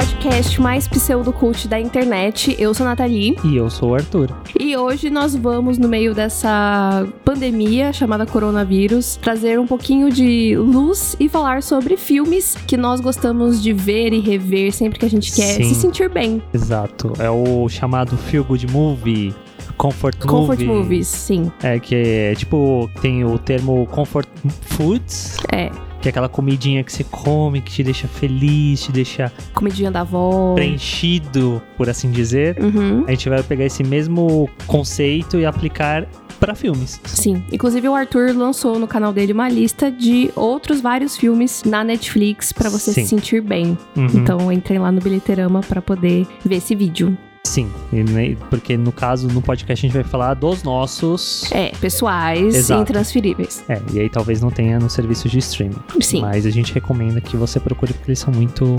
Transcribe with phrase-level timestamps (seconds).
[0.00, 2.56] podcast mais pseudocult da internet.
[2.58, 3.36] Eu sou a Nathalie.
[3.44, 4.30] E eu sou o Arthur.
[4.58, 11.14] E hoje nós vamos, no meio dessa pandemia chamada coronavírus, trazer um pouquinho de luz
[11.20, 15.30] e falar sobre filmes que nós gostamos de ver e rever sempre que a gente
[15.32, 15.64] quer Sim.
[15.64, 16.42] se sentir bem.
[16.54, 17.12] Exato.
[17.18, 19.34] É o chamado Feel Good Movie.
[19.76, 20.66] Comfort, Comfort movie.
[20.66, 21.50] movies, sim.
[21.62, 24.26] É, que é tipo, tem o termo comfort
[24.62, 25.70] foods, É.
[26.00, 30.00] que é aquela comidinha que você come, que te deixa feliz, te deixa Comidinha da
[30.00, 30.54] avó.
[30.54, 32.56] preenchido, por assim dizer.
[32.62, 33.04] Uhum.
[33.06, 36.06] A gente vai pegar esse mesmo conceito e aplicar
[36.38, 36.98] para filmes.
[37.04, 37.44] Sim.
[37.52, 42.50] Inclusive, o Arthur lançou no canal dele uma lista de outros vários filmes na Netflix
[42.50, 43.02] pra você Sim.
[43.02, 43.76] se sentir bem.
[43.94, 44.06] Uhum.
[44.14, 47.16] Então, entrem lá no Bilheterama pra poder ver esse vídeo.
[47.44, 47.70] Sim,
[48.48, 51.50] porque no caso, no podcast, a gente vai falar dos nossos.
[51.50, 52.80] É, pessoais Exato.
[52.80, 53.64] e intransferíveis.
[53.68, 55.78] É, e aí talvez não tenha no serviço de streaming.
[56.00, 56.20] Sim.
[56.20, 58.76] Mas a gente recomenda que você procure porque eles são muito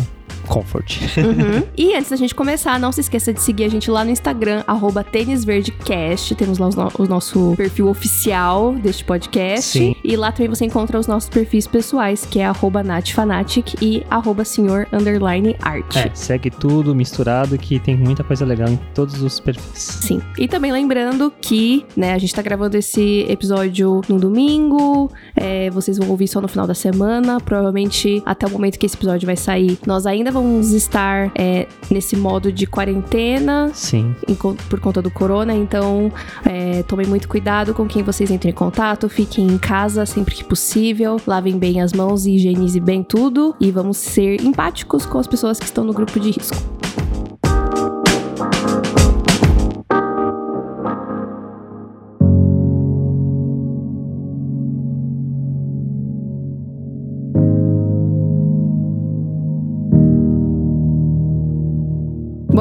[0.47, 0.99] comfort.
[1.17, 1.61] Uhum.
[1.77, 4.63] E antes da gente começar, não se esqueça de seguir a gente lá no Instagram,
[4.67, 6.35] arroba tênisverdecast.
[6.35, 9.79] Temos lá o nosso perfil oficial deste podcast.
[9.79, 9.95] Sim.
[10.03, 14.45] E lá também você encontra os nossos perfis pessoais, que é arroba natfanatic e arroba
[14.45, 15.95] senhor underline art.
[15.95, 19.71] É, segue tudo misturado que tem muita coisa legal em todos os perfis.
[19.73, 20.21] Sim.
[20.37, 25.11] E também lembrando que, né, a gente tá gravando esse episódio no domingo.
[25.35, 27.39] é, vocês vão ouvir só no final da semana.
[27.39, 32.15] Provavelmente até o momento que esse episódio vai sair, nós ainda vamos estar é, nesse
[32.15, 33.71] modo de quarentena.
[33.73, 34.15] Sim.
[34.27, 36.11] em por conta do corona, então
[36.45, 40.43] é, tomem muito cuidado com quem vocês entrem em contato, fiquem em casa sempre que
[40.43, 45.27] possível, lavem bem as mãos e higienize bem tudo e vamos ser empáticos com as
[45.27, 46.57] pessoas que estão no grupo de risco.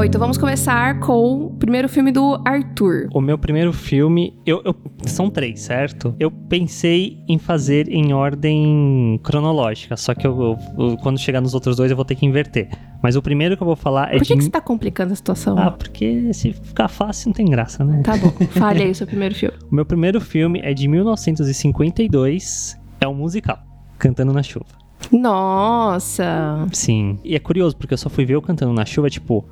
[0.01, 3.11] Bom, então vamos começar com o primeiro filme do Arthur.
[3.13, 4.75] O meu primeiro filme, eu, eu-
[5.05, 6.17] são três, certo?
[6.19, 11.77] Eu pensei em fazer em ordem cronológica, só que eu, eu- quando chegar nos outros
[11.77, 12.71] dois eu vou ter que inverter.
[13.03, 14.37] Mas o primeiro que eu vou falar é Por que, de.
[14.39, 15.59] que você tá complicando a situação?
[15.59, 18.01] Ah, porque se ficar fácil não tem graça, né?
[18.03, 19.55] Tá bom, fale aí o seu primeiro filme.
[19.71, 23.59] O meu primeiro filme é de 1952, é um musical,
[23.99, 24.81] Cantando na Chuva.
[25.13, 26.67] Nossa!
[26.73, 27.19] Sim.
[27.25, 29.45] E é curioso, porque eu só fui ver o Cantando na Chuva, tipo,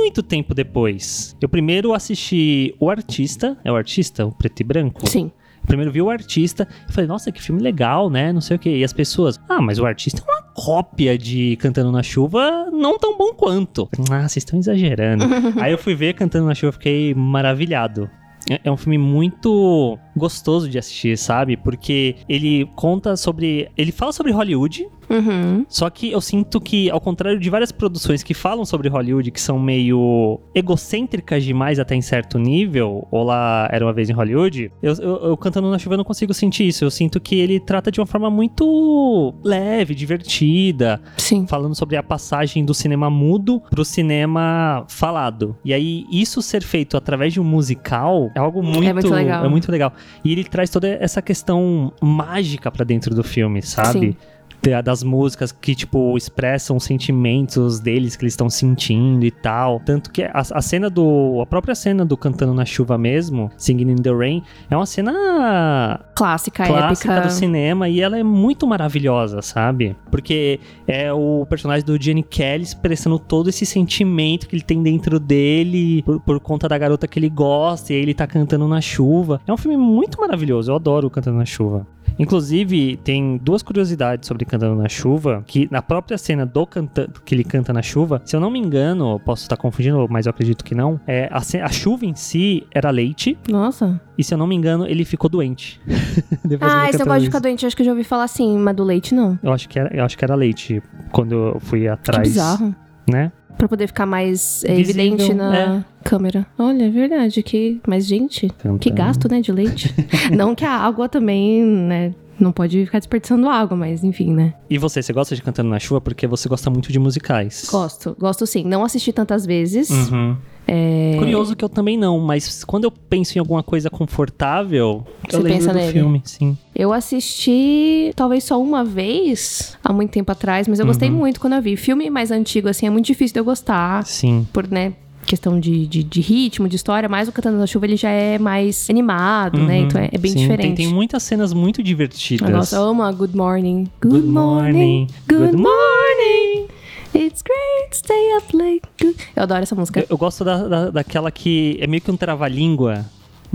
[0.00, 1.36] muito tempo depois.
[1.40, 5.06] Eu primeiro assisti O Artista, é o Artista, o preto e branco?
[5.08, 5.30] Sim.
[5.62, 8.32] Eu primeiro vi o Artista e falei, nossa, que filme legal, né?
[8.32, 8.78] Não sei o quê.
[8.78, 12.98] E as pessoas, ah, mas o Artista é uma cópia de Cantando na Chuva, não
[12.98, 13.88] tão bom quanto.
[14.10, 15.24] Ah, vocês estão exagerando.
[15.60, 18.08] Aí eu fui ver Cantando na Chuva, fiquei maravilhado.
[18.50, 21.56] É- É um filme muito gostoso de assistir, sabe?
[21.58, 23.68] Porque ele conta sobre.
[23.76, 25.64] Ele fala sobre Hollywood, Uhum.
[25.68, 29.40] só que eu sinto que, ao contrário de várias produções que falam sobre Hollywood, que
[29.40, 34.70] são meio egocêntricas demais até em certo nível, ou lá era uma vez em Hollywood,
[34.82, 36.84] eu, eu- eu cantando na chuva eu não consigo sentir isso.
[36.84, 41.46] Eu sinto que ele trata de uma forma muito leve, divertida, Sim.
[41.46, 45.56] falando sobre a passagem do cinema mudo pro cinema falado.
[45.64, 49.44] E aí, isso ser feito através de um musical é algo muito, muito legal.
[49.44, 49.92] É muito legal.
[50.24, 54.00] E ele traz toda essa questão mágica pra dentro do filme, sabe?
[54.00, 54.16] Sim.
[54.62, 59.80] Da- Das músicas que, tipo, expressam os sentimentos deles que eles estão sentindo e tal.
[59.80, 61.40] Tanto que a, a cena do.
[61.42, 66.00] A própria cena do Cantando na Chuva mesmo, Singing in the Rain, é uma cena
[66.14, 67.26] Clássica, clássica épica.
[67.28, 69.96] do cinema e ela é muito maravilhosa, sabe?
[70.10, 75.18] Porque é o personagem do Jenny Kelly expressando todo esse sentimento que ele tem dentro
[75.18, 78.80] dele por, por conta da garota que ele gosta e aí ele tá cantando na
[78.80, 79.40] chuva.
[79.46, 81.86] É um filme muito maravilhoso, eu adoro Cantando na Chuva.
[82.18, 87.34] Inclusive, tem duas curiosidades sobre Cantando na Chuva, que na própria cena do canta que
[87.34, 90.64] ele canta na chuva, se eu não me engano, posso estar confundindo, mas eu acredito
[90.64, 94.00] que não, é, a, a chuva em si era leite, Nossa.
[94.16, 95.80] e se eu não me engano, ele ficou doente.
[96.60, 98.74] Ah, esse negócio de ficar doente, eu acho que eu já ouvi falar assim, mas
[98.74, 99.38] do leite não.
[99.42, 100.82] Eu acho que era, eu acho que era leite
[101.12, 102.74] quando eu fui Que atrás, bizarro.
[103.10, 103.32] Né?
[103.58, 106.46] Pra poder ficar mais é, Visível, evidente na câmera.
[106.58, 107.42] Olha, é verdade.
[107.42, 107.80] Que...
[107.86, 108.94] Mas, gente, que Cantando.
[108.94, 109.94] gasto, né, de leite.
[110.34, 114.54] não que a água também, né, não pode ficar desperdiçando água, mas enfim, né.
[114.68, 117.66] E você, você gosta de Cantando na Chuva porque você gosta muito de musicais?
[117.70, 118.64] Gosto, gosto sim.
[118.64, 119.90] Não assisti tantas vezes.
[119.90, 120.36] Uhum.
[120.72, 121.16] É...
[121.18, 125.40] Curioso que eu também não, mas quando eu penso em alguma coisa confortável, Você eu
[125.42, 125.92] lembro pensa do nele?
[125.92, 126.56] filme, sim.
[126.74, 131.16] Eu assisti talvez só uma vez, há muito tempo atrás, mas eu gostei Uhum.
[131.16, 131.76] muito quando eu vi.
[131.76, 134.46] Filme mais antigo, assim, é muito difícil de eu gostar, Sim.
[134.52, 134.92] por, né,
[135.26, 138.38] questão de, de, de ritmo, de história, mas o Cantando na Chuva ele já é
[138.38, 139.80] mais animado, né?
[139.80, 139.86] Uhum.
[139.86, 140.76] Então é, é bem Sim, tem- diferente.
[140.76, 142.48] Tem, muitas cenas muito divertidas.
[142.48, 143.88] Nossa, eu amo a Good Morning.
[144.00, 144.72] Good, Good morning.
[144.72, 145.06] morning.
[145.28, 146.68] Good morning.
[147.14, 149.16] It's great, stay up late.
[149.36, 150.00] Eu adoro essa música.
[150.00, 153.04] Eu, eu gosto da, da- daquela que é meio que um trava-língua.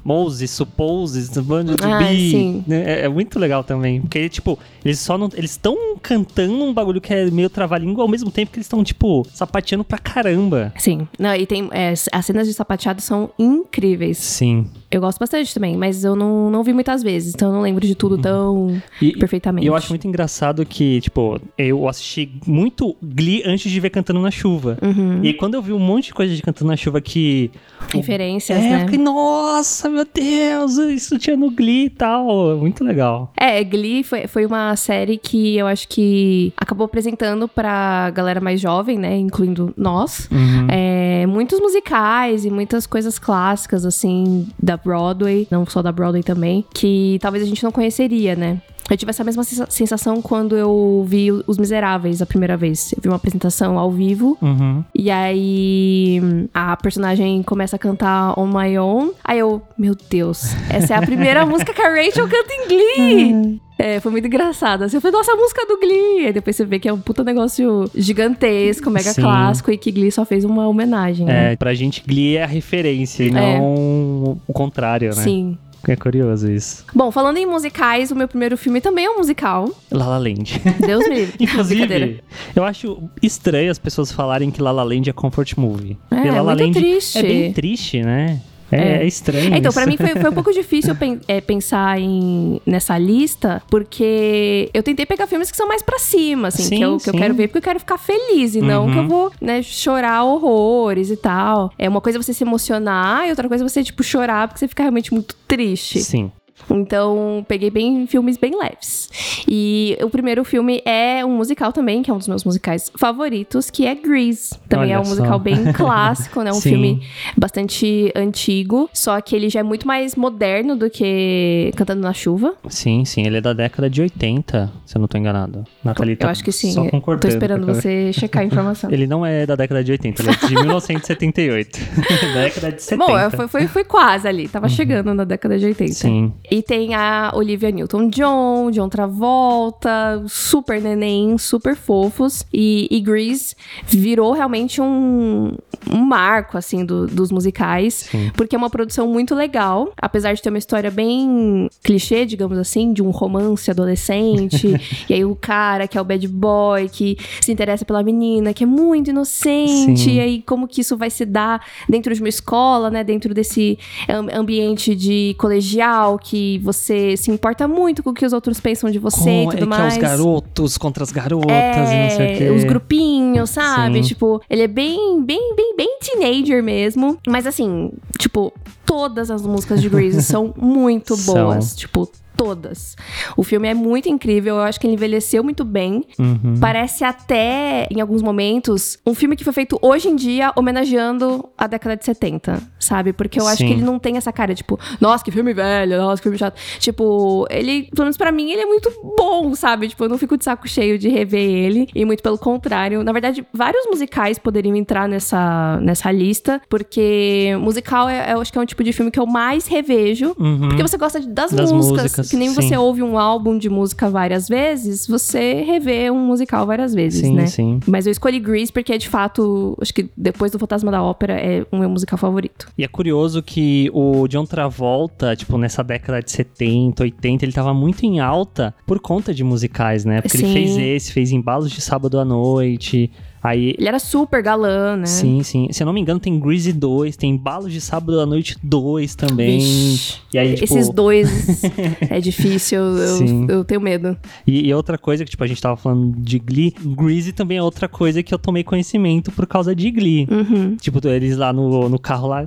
[0.04, 2.62] Moses, supposes, band to Ah, be.
[2.68, 2.84] né?
[2.84, 4.02] É, é muito legal também.
[4.02, 5.30] Porque, tipo, eles só não.
[5.34, 8.84] Eles estão cantando um bagulho que é meio trava-língua ao mesmo tempo que eles estão,
[8.84, 10.74] tipo, sapateando pra caramba.
[10.78, 11.08] Sim.
[11.18, 11.70] Não, e tem.
[11.72, 14.18] é, as cenas de sapateado são incríveis.
[14.18, 14.68] Sim.
[14.96, 17.86] Eu gosto bastante também, mas eu não, não vi muitas vezes, então eu não lembro
[17.86, 19.66] de tudo tão E, perfeitamente.
[19.66, 24.22] E eu acho muito engraçado que, tipo, eu assisti muito Glee antes de ver Cantando
[24.22, 24.78] na Chuva.
[24.82, 25.20] Uhum.
[25.22, 27.52] E quando eu vi um monte de coisa de Cantando na Chuva que.
[27.94, 28.80] Referências, É, eu né?
[28.86, 32.58] fiquei, nossa, meu Deus, isso tinha no Glee e tal.
[32.58, 33.34] Muito legal.
[33.38, 38.62] É, Glee foi, foi uma série que eu acho que acabou apresentando pra galera mais
[38.62, 39.18] jovem, né?
[39.18, 40.30] Incluindo nós.
[40.32, 40.68] Uhum.
[40.70, 40.95] É,
[41.26, 47.18] muitos musicais e muitas coisas clássicas, assim, da Broadway, não só da Broadway também, que
[47.22, 48.62] talvez a gente não conheceria, né?
[48.90, 52.92] Eu tive essa mesma sensa- sensação quando eu vi Os Miseráveis a primeira vez.
[52.94, 54.84] Eu vi uma apresentação ao vivo Uhum.
[54.94, 56.22] e aí
[56.54, 59.12] a personagem começa a cantar On My Own.
[59.24, 63.62] Aí eu, meu Deus, essa é a primeira música que a Rachel canta em Glee.
[63.78, 64.84] É, foi muito engraçado.
[64.84, 66.28] Assim, eu falei, nossa, a música do Glee.
[66.28, 69.22] Aí depois você vê que é um puta negócio gigantesco, mega Sim.
[69.22, 71.26] clássico e que Glee só fez uma homenagem.
[71.26, 71.54] né?
[71.54, 75.22] É, pra gente, Glee é a referência e não o contrário, né?
[75.24, 75.58] Sim.
[75.88, 76.86] É curioso isso.
[76.94, 79.70] Bom, falando em musicais, o meu primeiro filme também é um musical.
[79.92, 80.62] La La Land.
[80.86, 81.36] Deus me livre.
[81.40, 82.24] Inclusive,
[82.56, 85.98] eu acho estranho as pessoas falarem que La La Land é comfort movie.
[86.12, 87.18] É, La La muito Land triste.
[87.18, 88.42] É bem triste, né?
[88.72, 89.04] É, É.
[89.04, 92.60] é estranho É, então, pra mim foi, foi um pouco difícil pen- é, pensar em,
[92.66, 96.82] nessa lista, porque eu tentei pegar filmes que são mais pra cima, assim, Sim, que,
[96.84, 98.92] eu, que eu quero ver porque eu quero ficar feliz, e não Uhum.
[98.94, 101.72] que eu vou, né, chorar horrores e tal.
[101.78, 104.84] É uma coisa você se emocionar e outra coisa você, tipo, chorar porque você fica
[104.84, 106.00] realmente muito triste.
[106.02, 106.32] Sim.
[106.70, 109.10] Então, peguei bem filmes bem leves.
[109.48, 113.70] E o primeiro filme é um musical também, que é um dos meus musicais favoritos,
[113.70, 114.56] que é Grease.
[114.68, 115.10] Também Olha é um só.
[115.16, 116.52] musical bem clássico, né?
[116.52, 116.70] Um Sim.
[116.70, 117.04] filme
[117.38, 122.56] bastante antigo, só que ele já é muito mais moderno do que Cantando na Chuva.
[122.70, 123.26] Sim, sim.
[123.26, 125.64] Ele é da década de 80, se eu não tô enganado.
[125.84, 126.72] Nathalie tá Eu acho que sim.
[126.72, 127.34] Só Tô concordando.
[127.34, 128.90] esperando porque- você checar a informação.
[128.96, 131.80] Ele não é da década de 80, ele é de 1978.
[132.34, 132.98] década de 70.
[133.06, 134.48] Bom, foi, foi, foi quase ali.
[134.48, 135.84] Tava chegando na década de 80.
[135.92, 135.94] Uhum.
[135.94, 136.34] Sim.
[136.52, 142.46] E tem a Olivia Newton-John, John Travolta, super neném, super fofos.
[142.54, 143.56] E, e Grease
[143.86, 145.54] virou realmente um,
[145.92, 148.08] um marco, assim, do- dos musicais.
[148.12, 148.32] Sim.
[148.36, 149.92] Porque é uma produção muito legal.
[150.02, 154.68] Apesar de ter uma história bem clichê, digamos assim, de um romance adolescente.
[155.10, 158.64] e aí o cara, que é o bad boy, que se interessa pela menina, que
[158.64, 160.00] é muito inocente.
[160.02, 160.16] Sim.
[160.16, 163.04] E aí como que isso vai se dar dentro de uma escola, né?
[163.04, 163.78] Dentro desse
[164.08, 168.90] am- ambiente de colegial, que você se importa muito com o que os outros pensam
[168.90, 169.94] de você e Com- tudo é que é mais.
[169.94, 172.44] os garotos contra as garotas e não sei o quê.
[172.46, 173.96] É, os grupinhos, sabe?
[174.04, 174.08] Sim.
[174.10, 177.18] Tipo, ele é bem, bem, bem, bem teenager mesmo.
[177.28, 178.54] Mas assim, tipo,
[178.86, 181.34] todas as músicas de Grease são muito São.
[181.34, 181.76] boas.
[181.76, 182.96] Tipo, todas.
[183.36, 186.04] O filme é muito incrível, eu acho que ele envelheceu muito bem.
[186.20, 186.56] Uhum.
[186.60, 191.68] Parece até, em alguns momentos, um filme que foi feito hoje em dia homenageando a
[191.68, 193.14] década de 70, sabe?
[193.14, 193.68] Porque eu acho Sim.
[193.68, 196.60] que ele não tem essa cara, tipo, nossa, que filme velho, nossa, que filme chato.
[196.80, 199.88] Tipo, ele, pelo menos pra mim, ele é muito bom, sabe?
[199.88, 201.88] Tipo, eu não fico de saco cheio de rever ele.
[201.94, 203.04] E muito pelo contrário.
[203.04, 208.58] Na verdade, vários musicais poderiam entrar nessa, nessa lista, porque musical, é, eu acho que
[208.58, 210.36] é um tipo de filme que eu mais revejo.
[210.38, 210.70] Uhum.
[210.70, 212.56] Porque você gosta das, Das músicas, músicas, que nem sim.
[212.56, 217.36] você ouve um álbum de música várias vezes, você revê um musical várias vezes, Sim,
[217.36, 217.48] né?
[217.48, 217.80] sim.
[217.88, 221.34] Mas eu escolhi Grease porque é de fato, acho que depois do Fantasma da Ópera
[221.34, 222.68] é o meu musical favorito.
[222.78, 227.74] E é curioso que o John Travolta, tipo, nessa década de 70, 80, ele tava
[227.74, 230.22] muito em alta por conta de musicais, né?
[230.22, 230.54] Porque ele Sim.
[230.54, 233.12] fez esse, fez Embalos de Sábado à Noite.
[233.46, 233.76] Aí.
[233.78, 235.06] Ele era super galã, né?
[235.06, 235.68] Sim, sim.
[235.72, 239.16] Se eu não me engano, tem Greasy 2, tem Embalos de Sábado à Noite 2
[239.16, 239.60] também.
[239.60, 240.16] Vixe.
[240.34, 241.62] E aí, tipo, Esses dois
[242.10, 243.48] é difícil, eu, Sim.
[243.50, 244.18] eu tenho medo.
[244.46, 247.64] E, e outra coisa que, tipo, a gente tava falando de Glee, Greasy também é
[247.64, 250.28] outra coisa que eu tomei conhecimento por causa de Glee.
[250.30, 250.76] Uhum.
[250.76, 252.46] Tipo, eles lá no, no carro lá.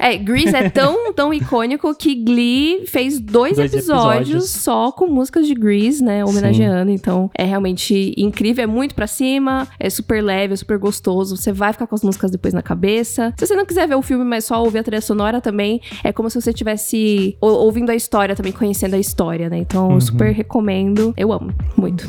[0.00, 4.50] É, Grease é tão, tão icônico que Glee fez dois, Dois episódios, episódios.
[4.50, 6.24] só com músicas de Grease, né?
[6.24, 6.90] Homenageando.
[6.90, 11.36] Então, é realmente incrível, é muito pra cima, é super leve, é super gostoso.
[11.36, 13.32] Você vai ficar com as músicas depois na cabeça.
[13.38, 16.12] Se você não quiser ver o filme, mas só ouvir a trilha sonora também, é
[16.12, 19.58] como se você estivesse ou- ouvindo a história também, conhecendo a história, né?
[19.58, 21.12] Então, eu super recomendo.
[21.16, 22.06] Eu amo, muito.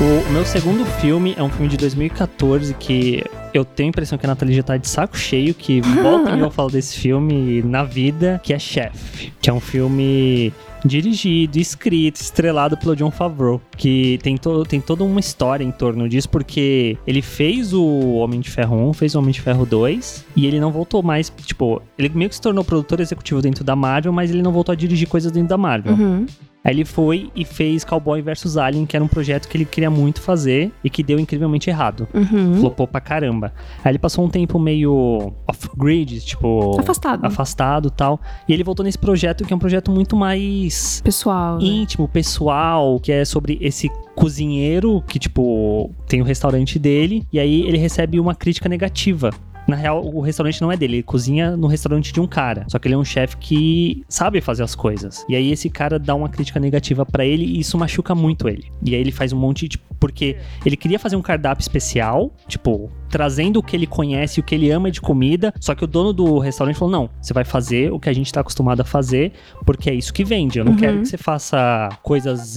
[0.00, 3.24] O meu segundo filme é um filme de 2014 que
[3.56, 6.40] eu tenho a impressão que a Nathalie já tá de saco cheio, que volta e
[6.40, 9.32] eu falo desse filme na vida, que é Chef.
[9.40, 10.52] Que é um filme
[10.84, 16.08] dirigido, escrito, estrelado pelo John Favreau, que tem, to tem toda uma história em torno
[16.08, 20.24] disso, porque ele fez o Homem de Ferro 1, fez o Homem de Ferro 2,
[20.36, 23.74] e ele não voltou mais, tipo, ele meio que se tornou produtor executivo dentro da
[23.74, 25.94] Marvel, mas ele não voltou a dirigir coisas dentro da Marvel.
[25.94, 26.26] Uhum.
[26.66, 29.88] Aí ele foi e fez Cowboy vs Alien, que era um projeto que ele queria
[29.88, 32.08] muito fazer e que deu incrivelmente errado.
[32.12, 32.56] Uhum.
[32.58, 33.54] Flopou pra caramba.
[33.84, 36.76] Aí ele passou um tempo meio off-grid, tipo.
[36.80, 37.24] Afastado.
[37.24, 38.20] Afastado tal.
[38.48, 41.58] E ele voltou nesse projeto, que é um projeto muito mais Pessoal.
[41.58, 41.64] né?
[41.64, 47.62] íntimo, pessoal, que é sobre esse cozinheiro que, tipo, tem o restaurante dele, e aí
[47.62, 49.30] ele recebe uma crítica negativa.
[49.66, 52.64] Na real, o restaurante não é dele, ele cozinha no restaurante de um cara.
[52.68, 55.24] Só que ele é um chefe que sabe fazer as coisas.
[55.28, 58.70] E aí esse cara dá uma crítica negativa pra ele e isso machuca muito ele.
[58.84, 62.90] E aí ele faz um monte, tipo, porque ele queria fazer um cardápio especial, tipo,
[63.08, 65.52] trazendo o que ele conhece, o que ele ama de comida.
[65.58, 68.32] Só que o dono do restaurante falou: não, você vai fazer o que a gente
[68.32, 69.32] tá acostumado a fazer,
[69.64, 70.58] porque é isso que vende.
[70.58, 70.78] Eu não Uhum.
[70.78, 72.56] quero que você faça coisas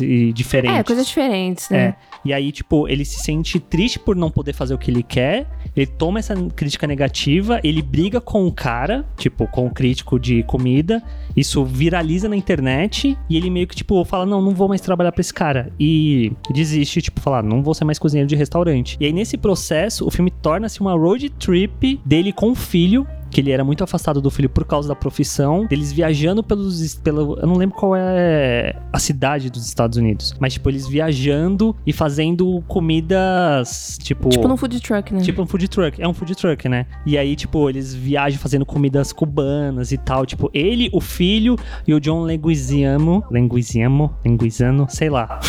[0.00, 0.78] e diferentes.
[0.78, 1.78] É, coisas diferentes, né?
[1.78, 1.94] É.
[2.24, 5.46] E aí, tipo, ele se sente triste por não poder fazer o que ele quer.
[5.76, 10.42] Ele toma essa crítica negativa, ele briga com o cara, tipo, com o crítico de
[10.44, 11.02] comida.
[11.36, 15.12] Isso viraliza na internet e ele meio que, tipo, fala: Não, não vou mais trabalhar
[15.12, 15.72] pra esse cara.
[15.78, 18.96] E desiste, tipo, falar: Não vou ser mais cozinheiro de restaurante.
[19.00, 23.40] E aí, nesse processo, o filme torna-se uma road trip dele com o filho que
[23.40, 26.94] ele era muito afastado do filho por causa da profissão, deles viajando pelos.
[26.94, 31.74] Pelo, eu não lembro qual é a cidade dos Estados Unidos, mas, tipo, eles viajando
[31.84, 34.28] e fazendo comidas, tipo.
[34.28, 35.20] Tipo num food truck, né?
[35.20, 36.00] Tipo um food truck.
[36.00, 36.86] É um food truck, né?
[37.04, 40.24] E aí, tipo, eles viajam fazendo comidas cubanas e tal.
[40.24, 43.24] Tipo, ele, o filho e o John Leguizamo.
[43.28, 44.14] Leguizamo?
[44.24, 44.86] Leguizano?
[44.88, 45.40] Sei lá.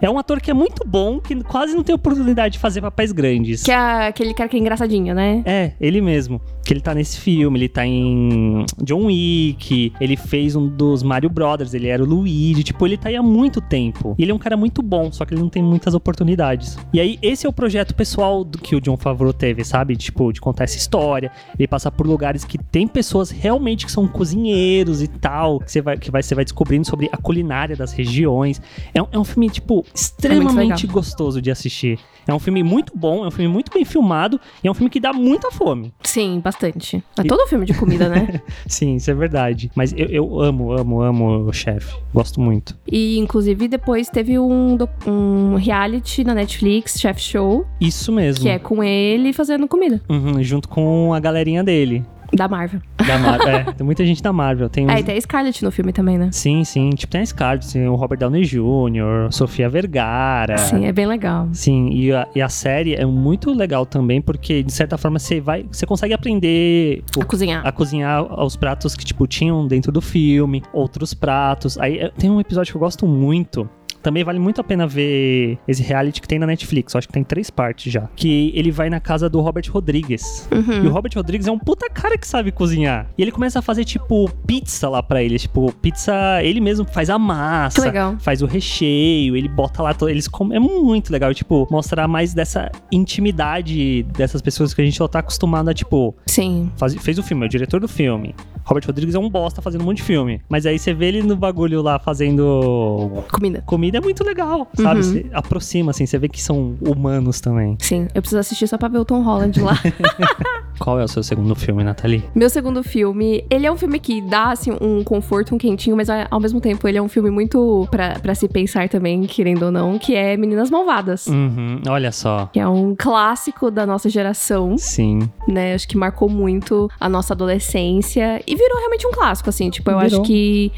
[0.00, 3.12] É um ator que é muito bom, que quase não tem oportunidade de fazer papéis
[3.12, 3.62] grandes.
[3.62, 5.42] Que é aquele cara que é engraçadinho, né?
[5.44, 6.40] É, ele mesmo.
[6.64, 11.30] Que ele tá nesse filme, ele tá em John Wick, ele fez um dos Mario
[11.30, 14.14] Brothers, ele era o Luigi, tipo, ele tá aí há muito tempo.
[14.18, 16.76] E ele é um cara muito bom, só que ele não tem muitas oportunidades.
[16.92, 19.96] E aí, esse é o projeto pessoal do que o John Favreau teve, sabe?
[19.96, 24.06] Tipo, de contar essa história, ele passar por lugares que tem pessoas realmente que são
[24.08, 27.92] cozinheiros e tal, que você vai, que vai, você vai descobrindo sobre a culinária das
[27.92, 28.60] regiões.
[28.92, 30.94] É é um filme, tipo, extremamente legal.
[30.94, 31.98] gostoso de assistir.
[32.26, 34.90] É um filme muito bom, é um filme muito bem filmado e é um filme
[34.90, 35.92] que dá muita fome.
[36.02, 37.02] Sim, bastante.
[37.16, 38.40] É todo filme de comida, né?
[38.66, 39.70] Sim, isso é verdade.
[39.76, 41.94] Mas eu, eu amo, amo, amo o chefe.
[42.12, 42.76] Gosto muito.
[42.90, 44.76] E, inclusive, depois teve um,
[45.06, 48.42] um reality na Netflix, Chef Show, Isso mesmo.
[48.42, 50.02] que é com ele fazendo comida.
[50.08, 52.04] Uhum, junto com a galerinha dele.
[52.32, 52.80] Da Marvel.
[53.06, 53.48] Da Marvel.
[53.48, 54.68] é, tem muita gente da Marvel.
[54.68, 56.28] Tem É, uns- e tem a Scarlett no filme também, né?
[56.32, 56.90] Sim, sim.
[56.90, 60.58] Tipo, tem a Scarlett, tem o Robert Downey Jr., Sofia Vergara.
[60.58, 61.48] Sim, é bem legal.
[61.52, 65.40] Sim, e a, e a série é muito legal também, porque de certa forma você
[65.40, 65.64] vai.
[65.70, 67.66] Você consegue aprender o- A cozinhar.
[67.66, 71.78] a cozinhar os pratos que, tipo, tinham dentro do filme, outros pratos.
[71.78, 73.68] Aí eh, tem um episódio que eu gosto muito.
[74.06, 76.94] Também vale muito a pena ver esse reality que tem na Netflix.
[76.94, 78.08] Eu acho que tem três partes já.
[78.14, 80.48] Que ele vai na casa do Robert Rodrigues.
[80.52, 80.84] Uhum.
[80.84, 83.08] E o Robert Rodrigues é um puta cara que sabe cozinhar.
[83.18, 85.42] E ele começa a fazer, tipo, pizza lá pra eles.
[85.42, 87.80] Tipo, pizza, ele mesmo faz a massa.
[87.80, 88.14] Que legal.
[88.20, 90.56] Faz o recheio, ele bota lá, eles comem.
[90.56, 95.18] É muito legal, tipo, mostrar mais dessa intimidade dessas pessoas que a gente só tá
[95.18, 96.70] acostumado a, tipo, Sim.
[96.76, 98.34] faz- fez o filme, é o diretor do filme.
[98.64, 100.40] Robert Rodrigues é um bosta fazendo um monte de filme.
[100.48, 103.62] Mas aí você vê ele no bagulho lá fazendo Comida.
[103.64, 105.00] comida, é muito legal, sabe?
[105.00, 105.02] Uhum.
[105.02, 107.76] Você aproxima, assim, você vê que são humanos também.
[107.80, 109.78] Sim, eu preciso assistir só pra ver o Tom Holland lá.
[110.78, 112.24] Qual é o seu segundo filme, Nathalie?
[112.34, 116.08] Meu segundo filme, ele é um filme que dá, assim, um conforto, um quentinho, mas
[116.30, 119.70] ao mesmo tempo ele é um filme muito pra, pra se pensar também, querendo ou
[119.72, 121.26] não, que é Meninas Malvadas.
[121.26, 122.48] Uhum, olha só.
[122.52, 125.28] Que é um clássico da nossa geração, Sim.
[125.48, 125.74] né?
[125.74, 129.70] Acho que marcou muito a nossa adolescência e virou realmente um clássico, assim.
[129.70, 130.20] Tipo, eu Virou.
[130.20, 130.72] acho que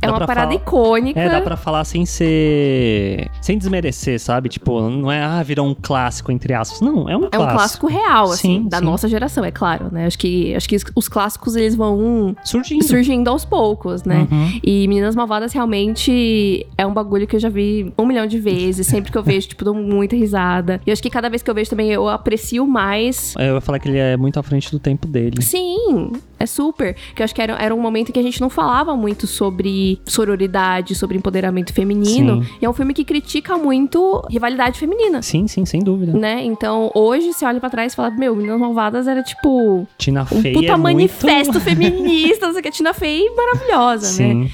[0.00, 1.20] é Dá uma parada falar- icônica.
[1.20, 3.28] É, dá pra falar sem ser.
[3.40, 4.48] sem desmerecer, sabe?
[4.48, 6.80] Tipo, não é, ah, virou um clássico, entre aspas.
[6.80, 7.54] Não, é um É um clássico.
[7.54, 8.84] clássico real, assim, Sim, da sim.
[8.84, 10.06] nossa geração, é claro, né?
[10.06, 12.84] Acho que, acho que os clássicos, eles vão Surgindo.
[12.84, 14.26] surgindo aos poucos, né?
[14.30, 14.60] Uhum.
[14.62, 18.86] E Meninas Malvadas realmente é um bagulho que eu já vi um milhão de vezes.
[18.86, 20.80] Sempre que eu vejo, tipo, dou muita risada.
[20.86, 23.34] E acho que cada vez que eu vejo também, eu aprecio mais.
[23.38, 25.42] Eu ia falar que ele é muito à frente do tempo dele.
[25.42, 26.94] Sim, é super.
[27.14, 30.00] Que eu acho que era, era um momento que a gente não falava muito sobre
[30.04, 32.42] sororidade, sobre empoderamento feminino.
[32.42, 32.50] Sim.
[32.60, 35.22] E é um filme que critica muito rivalidade feminina.
[35.22, 36.12] Sim, sim, sem dúvida.
[36.12, 36.44] Né?
[36.44, 40.22] Então, hoje, você olha pra trás e fala: Meu, Meninas Malvadas é era tipo Tina
[40.22, 41.60] um Fey puta é manifesto muito...
[41.64, 42.68] feminista, não sei o que.
[42.68, 44.48] A Tina Fey maravilhosa, né?
[44.48, 44.50] Sim.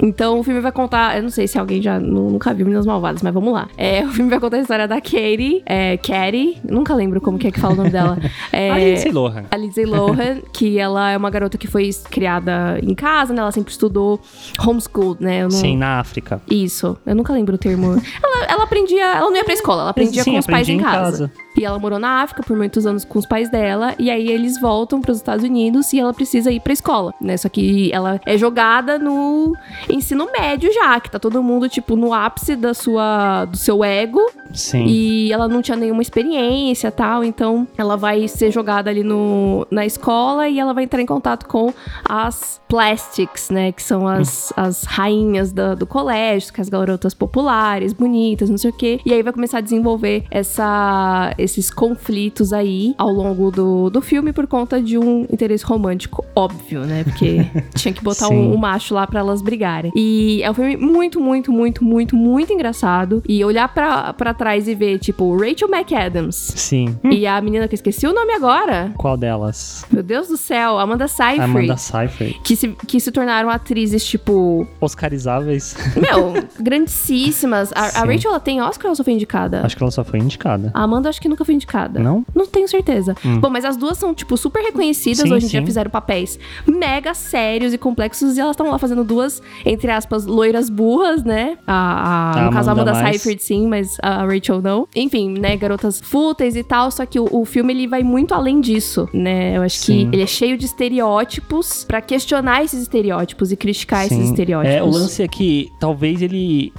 [0.00, 1.16] Então o filme vai contar.
[1.16, 3.68] Eu não sei se alguém já nu- nunca viu Meninas Malvadas, mas vamos lá.
[3.76, 5.62] É, o filme vai contar a história da Katie.
[5.66, 6.58] É, Katie.
[6.68, 8.18] Nunca lembro como que é que fala o nome dela.
[8.52, 9.44] É, A Lindsay Lohan.
[9.50, 13.40] a Lindsay Lohan, que ela é uma garota que foi criada em casa, né?
[13.40, 14.20] Ela sempre estudou
[14.64, 15.42] homeschooled, né?
[15.42, 16.40] Não- Sim, na África.
[16.50, 18.00] Isso, eu nunca lembro o termo.
[18.22, 20.74] ela, ela aprendia, ela não ia pra escola, ela aprendia Sim, com os pais em
[20.74, 21.32] em casa.
[21.56, 24.60] E ela morou na África por muitos anos com os pais dela, e aí eles
[24.60, 27.36] voltam pros Estados Unidos e ela precisa ir pra escola, né?
[27.36, 29.54] Só que ela é jogada no
[29.88, 34.20] ensino médio já, que tá todo mundo, tipo, no ápice da sua, do seu ego,
[34.52, 34.84] Sim.
[34.86, 39.86] e ela não tinha nenhuma experiência tal, então ela vai ser jogada ali no, na
[39.86, 41.72] escola e ela vai entrar em contato com
[42.04, 43.70] as plastics, né?
[43.72, 48.70] Que são as, as rainhas da- do colégio, que as garotas populares, bonitas, não sei
[48.70, 49.00] o quê.
[49.06, 54.32] E aí vai começar a desenvolver essa, esses conflitos aí ao longo do, do filme
[54.32, 57.04] por conta de um interesse romântico óbvio, né?
[57.04, 57.46] Porque
[57.76, 59.92] tinha que botar um, um macho lá pra elas brigarem.
[59.94, 63.22] E é um filme muito, muito, muito, muito, muito engraçado.
[63.28, 66.98] E olhar pra, pra trás e ver, tipo, Rachel McAdams Sim.
[67.04, 68.92] e a menina que eu esqueci o nome agora.
[68.96, 69.84] Qual delas?
[69.90, 71.42] Meu Deus do céu, Amanda Seyfried.
[71.42, 72.40] Amanda Seyfried.
[72.42, 75.76] Que se, que se tornaram atrizes, tipo, Oscarizáveis.
[75.96, 77.72] meu, grandíssimas.
[77.74, 78.04] A, a.
[78.04, 79.64] Rachel, ela tem Oscar ou ela só foi indicada?
[79.64, 80.70] Acho que ela só foi indicada.
[80.72, 82.00] A Amanda, acho que nunca foi indicada.
[82.00, 82.24] Não?
[82.34, 83.14] Não tenho certeza.
[83.24, 83.40] Hum.
[83.40, 85.20] Bom, mas as duas são, tipo, super reconhecidas.
[85.20, 88.36] Sim, Hoje em dia fizeram papéis mega sérios e complexos.
[88.36, 91.58] E elas estão lá fazendo duas, entre aspas, loiras burras, né?
[91.66, 92.94] A, a, A no caso, a Amanda.
[92.94, 94.88] Seyfried, sim, mas a Rachel não.
[94.94, 95.56] Enfim, né?
[95.56, 96.90] Garotas fúteis e tal.
[96.90, 99.56] Só que o, o filme, ele vai muito além disso, né?
[99.56, 100.08] Eu acho Sim.
[100.10, 104.76] que ele é cheio de estereótipos pra questionar esses estereótipos e criticar esses estereótipos.
[104.76, 106.72] É, o lance é que talvez ele.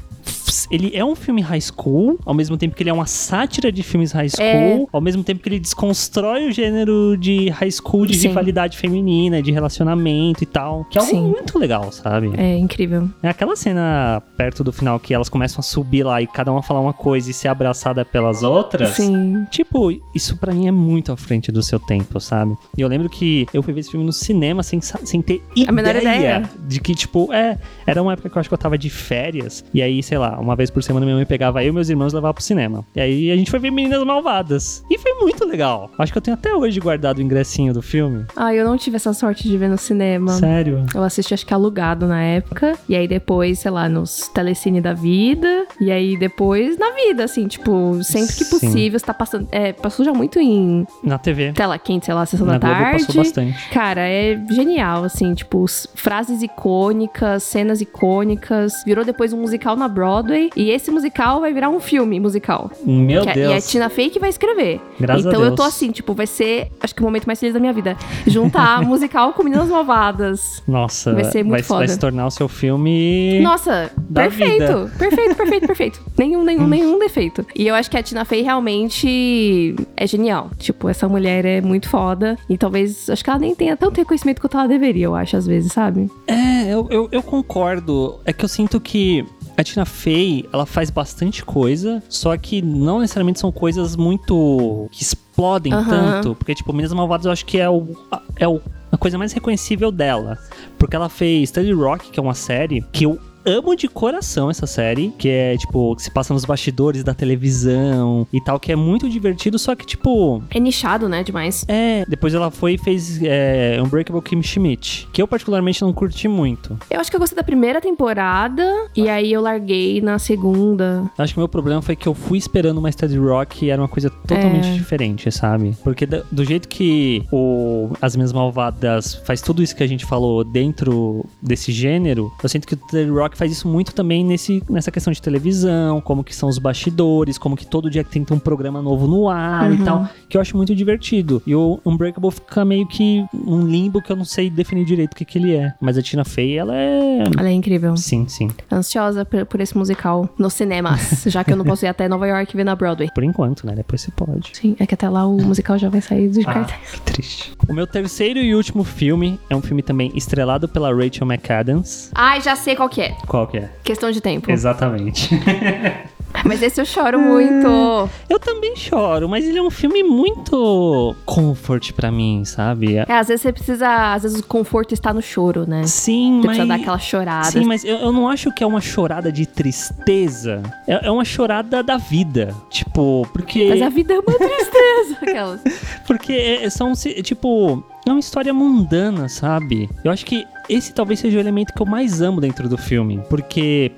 [0.72, 3.84] Ele é um filme high school, ao mesmo tempo que ele é uma sátira de
[3.84, 4.86] filmes high school, É.
[4.92, 8.30] ao mesmo tempo que ele desconstrói o gênero de high school, de Sim.
[8.30, 10.86] rivalidade feminina, de relacionamento e tal.
[10.90, 11.22] Que é algo Sim.
[11.28, 12.32] muito legal, sabe?
[12.38, 13.10] É incrível.
[13.22, 16.62] É aquela cena perto do final que elas começam a subir lá e cada uma
[16.62, 18.90] falar uma coisa e ser abraçada pelas outras.
[18.90, 19.46] Sim.
[19.52, 22.56] Tipo, isso pra mim é muito à frente do seu tempo, sabe?
[22.78, 25.70] E eu lembro que eu fui ver esse filme no cinema sem, sem ter ideia,
[25.70, 26.50] A menor ideia.
[26.68, 27.58] de que, tipo, é.
[27.86, 29.64] Era uma época que eu acho que eu tava de férias.
[29.74, 32.14] E aí, sei lá, uma vez por semana minha mãe pegava eu e meus irmãos
[32.14, 32.86] e levava pro cinema.
[32.96, 34.84] E aí a gente foi ver Meninas Malvadas.
[34.90, 35.90] E foi muito legal.
[35.98, 38.26] Acho que eu tenho até hoje guardado o ingressinho do filme.
[38.36, 40.32] Ah, eu não tive essa sorte de ver no cinema.
[40.34, 40.86] Sério.
[40.94, 42.74] Eu assisti, acho que alugado na época.
[42.88, 45.66] E aí depois, sei lá, nos telecine da vida.
[45.82, 49.00] E aí depois na vida, assim, tipo, sempre que possível.
[49.00, 49.48] Você tá passando.
[49.52, 51.52] É, passou já muito em Na TV.
[51.54, 53.06] tela quente, sei lá, sessão Na da Globo tarde.
[53.06, 53.70] passou bastante.
[53.70, 58.74] Cara, é genial, assim, tipo, frases icônicas, cenas icônicas.
[58.86, 60.25] Virou depois um musical na Broadway.
[60.56, 62.72] E esse musical vai virar um filme musical.
[62.86, 63.52] Meu Que é- Deus.
[63.52, 64.80] E a Tina Fey que vai escrever.
[65.00, 67.54] Graças a então eu tô assim, tipo, vai ser, acho que o momento mais feliz
[67.54, 67.98] da minha vida.
[68.26, 70.64] Juntar musical com Meninas Malvadas.
[70.68, 71.80] Nossa, Vai ser muito vai, foda.
[71.80, 73.40] vai se tornar o seu filme.
[73.42, 74.92] Nossa, perfeito, vida.
[74.98, 76.02] perfeito, perfeito, perfeito.
[76.18, 77.46] Nenhum, nenhum, nenhum defeito.
[77.56, 80.50] E eu acho que a Tina Fey realmente é genial.
[80.58, 82.38] Tipo, essa mulher é muito foda.
[82.50, 85.46] E talvez, acho que ela nem tenha tanto reconhecimento quanto ela deveria, eu acho, às
[85.46, 86.10] vezes, sabe?
[86.28, 88.20] É, eu, eu, eu concordo.
[88.26, 89.26] É que eu sinto que
[89.58, 94.88] a Tina Fey, ela faz bastante coisa, só que não necessariamente são coisas muito.
[94.92, 95.90] que explodem Aham.
[95.90, 96.36] tanto.
[96.36, 97.88] Porque, tipo, Minas Malvadas eu acho que é o.
[98.36, 100.38] é o a coisa mais reconhecível dela.
[100.78, 104.66] Porque ela fez Study Rock, que é uma série que eu amo de coração essa
[104.68, 108.76] série, que é tipo, que se passa nos bastidores da televisão e tal, que é
[108.76, 111.66] muito divertido, só que tipo, É nichado, né, demais.
[111.68, 116.28] é, depois ela foi e fez é, Unbreakable Kim Schmidt, que eu particularmente não curti
[116.28, 116.78] muito.
[116.90, 118.64] Eu acho que eu gostei da primeira temporada
[118.96, 121.10] e aí eu larguei na segunda.
[121.18, 123.82] Acho que o meu problema foi que eu fui esperando uma Study Rock e era
[123.82, 124.74] uma coisa totalmente É.
[124.74, 125.76] diferente, sabe?
[125.84, 130.06] Porque do, do jeito que o As Minhas Malvadas faz tudo isso que a gente
[130.06, 134.64] falou dentro desse gênero, eu sinto que o Study Rock faz isso muito também nesse,
[134.70, 138.34] nessa questão de televisão, como que são os bastidores, como que todo dia tem que
[138.34, 139.74] um programa novo no ar Uhum.
[139.76, 141.42] e tal, que eu acho muito divertido.
[141.46, 145.16] E o Unbreakable fica meio que um limbo que eu não sei definir direito o
[145.16, 145.74] que, que ele é.
[145.82, 147.24] Mas a Tina Fey, ela é...
[147.38, 147.96] Ela é incrível.
[147.98, 148.50] Sim, sim.
[148.72, 152.28] Ansiosa por, por esse musical nos cinemas, já que eu não posso ir até Nova
[152.28, 153.10] York e ver na Broadway.
[153.14, 153.74] Por enquanto, né?
[153.76, 154.52] Depois você pode.
[154.54, 156.92] Sim, é que até lá o musical já vai sair dos cartaz.
[156.92, 157.54] Que triste.
[157.68, 162.12] O meu terceiro e último filme é um filme também estrelado pela Rachel McAdams.
[162.14, 163.16] Ai, já sei qual que é.
[163.28, 163.70] Qual que é?
[163.84, 164.52] Questão de tempo.
[164.52, 165.30] Exatamente.
[166.44, 168.10] Mas esse eu choro muito.
[168.30, 172.98] Eu também choro, mas ele é um filme muito comfort pra mim, sabe?
[172.98, 174.14] É, às vezes você precisa.
[174.14, 175.88] Às vezes o conforto está no choro, né?
[175.88, 176.58] Sim, Você mas.
[176.58, 177.52] precisa dar aquela chorada.
[177.52, 180.62] Sim, mas eu, eu não acho que é uma chorada de tristeza.
[180.88, 182.54] É, é uma chorada da vida.
[182.70, 183.70] Tipo, porque.
[183.70, 185.18] Mas a vida é uma tristeza.
[185.24, 185.62] Aquelas.
[186.06, 186.92] Porque é- são,
[187.24, 189.90] tipo, é uma história mundana, sabe?
[190.04, 193.22] Eu acho que esse talvez seja o elemento que eu mais amo dentro do filme.
[193.30, 193.92] Porque.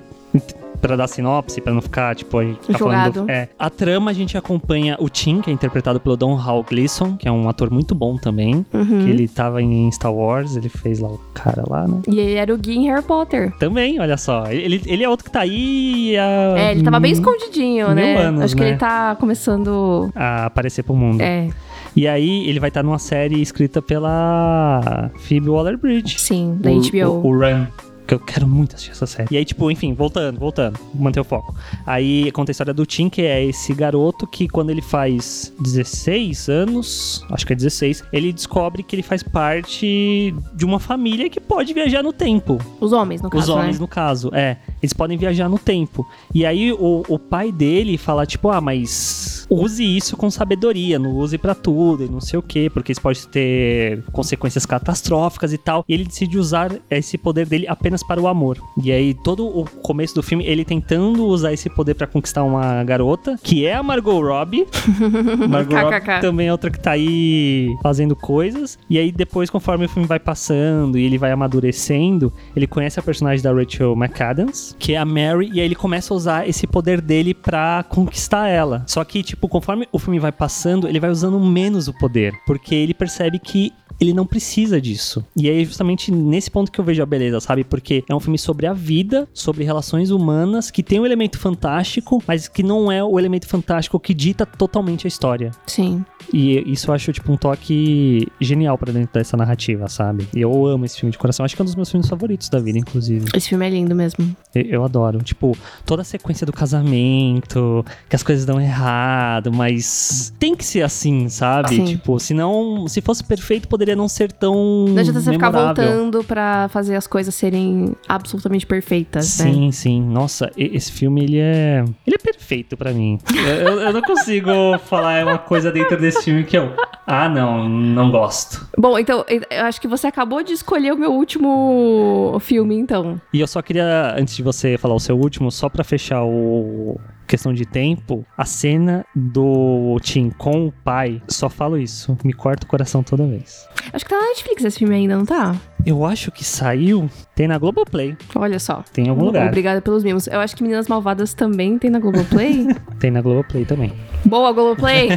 [0.80, 3.28] Pra dar sinopse, pra não ficar, tipo, a gente ficar falando.
[3.28, 3.48] É.
[3.58, 7.26] A trama a gente acompanha o Tim, que é interpretado pelo Don Hall Gleason, que
[7.26, 8.64] é um ator muito bom também.
[8.72, 8.84] Uhum.
[8.84, 12.00] Que ele tava em Star Wars, ele fez lá o cara lá, né?
[12.06, 13.52] E ele era o Gui em Harry Potter.
[13.58, 14.46] Também, olha só.
[14.52, 18.16] Ele, ele é outro que tá aí a, É, ele tava bem hum, escondidinho, né?
[18.16, 18.68] anos, Acho que né?
[18.68, 20.12] ele tá começando.
[20.14, 21.20] a aparecer pro mundo.
[21.20, 21.48] É,
[21.96, 26.18] E aí ele vai estar numa série escrita pela Phoebe Waller-Bridge.
[26.18, 27.26] sim, da o, HBO.
[27.26, 27.66] O, o Run.
[28.08, 29.28] Que eu quero muito assistir essa série.
[29.30, 31.54] E aí, tipo, enfim, voltando, voltando, manter o foco.
[31.86, 36.48] Aí conta a história do Tim, que é esse garoto que quando ele faz 16
[36.48, 41.38] anos, acho que é 16, ele descobre que ele faz parte de uma família que
[41.38, 42.58] pode viajar no tempo.
[42.80, 43.42] Os homens, no caso.
[43.42, 43.80] Os homens, né?
[43.82, 44.56] no caso, é.
[44.82, 46.08] Eles podem viajar no tempo.
[46.34, 51.16] E aí o, o pai dele fala, tipo, ah, mas use isso com sabedoria, não
[51.16, 55.58] use pra tudo e não sei o quê, porque isso pode ter consequências catastróficas e
[55.58, 55.84] tal.
[55.88, 58.58] E ele decide usar esse poder dele apenas para o amor.
[58.82, 62.82] E aí todo o começo do filme, ele tentando usar esse poder pra conquistar uma
[62.84, 64.66] garota, que é a Margot Robbie.
[65.48, 68.78] Margot Robbie também é outra que tá aí fazendo coisas.
[68.88, 73.02] E aí depois, conforme o filme vai passando e ele vai amadurecendo, ele conhece a
[73.02, 76.66] personagem da Rachel McAdams, que é a Mary, e aí ele começa a usar esse
[76.66, 78.82] poder dele pra conquistar ela.
[78.86, 82.74] Só que, tipo, conforme o filme vai passando, ele vai usando menos o poder, porque
[82.74, 85.24] ele percebe que ele não precisa disso.
[85.36, 87.64] E aí, justamente nesse ponto que eu vejo a beleza, sabe?
[87.64, 92.22] Porque é um filme sobre a vida, sobre relações humanas, que tem um elemento fantástico,
[92.26, 95.50] mas que não é o elemento fantástico que dita totalmente a história.
[95.66, 96.04] Sim.
[96.32, 100.28] E isso eu acho, tipo, um toque genial pra dentro dessa narrativa, sabe?
[100.34, 101.44] E eu amo esse filme de coração.
[101.44, 103.26] Acho que é um dos meus filmes favoritos da vida, inclusive.
[103.34, 104.36] Esse filme é lindo mesmo.
[104.54, 105.18] Eu, eu adoro.
[105.22, 110.82] Tipo, toda a sequência do casamento, que as coisas dão errado, mas tem que ser
[110.82, 111.68] assim, sabe?
[111.68, 111.84] Sim.
[111.84, 114.86] Tipo, senão, se fosse perfeito, poderia não ser tão.
[114.88, 119.44] Não adianta você ficar voltando pra fazer as coisas serem absolutamente perfeitas, né?
[119.52, 120.02] Sim, sim.
[120.02, 121.84] Nossa, esse filme, ele é.
[122.06, 123.18] Ele é perfeito pra mim.
[123.34, 124.50] eu, eu não consigo
[124.86, 126.72] falar uma coisa dentro desse filme que eu.
[127.06, 128.68] Ah, não, não gosto.
[128.76, 133.20] Bom, então, eu acho que você acabou de escolher o meu último filme, então.
[133.32, 137.00] E eu só queria, antes de você falar o seu último, só pra fechar o
[137.28, 142.64] questão de tempo, a cena do Tim com o pai, só falo isso, me corta
[142.66, 143.68] o coração toda vez.
[143.92, 145.54] Acho que tá na Netflix esse filme ainda, não tá?
[145.86, 148.82] Eu acho que saiu, tem na Globoplay, Olha só.
[148.92, 149.46] tem em algum lugar.
[149.46, 150.26] Obrigada pelos mimos.
[150.26, 152.66] Eu acho que Meninas Malvadas também tem na Globoplay.
[152.98, 153.92] Tem na Globoplay também.
[154.24, 155.10] Boa, Globoplay!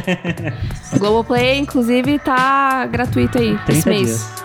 [0.98, 4.06] Globoplay, inclusive, tá gratuito aí 30 esse mês.
[4.06, 4.44] dias.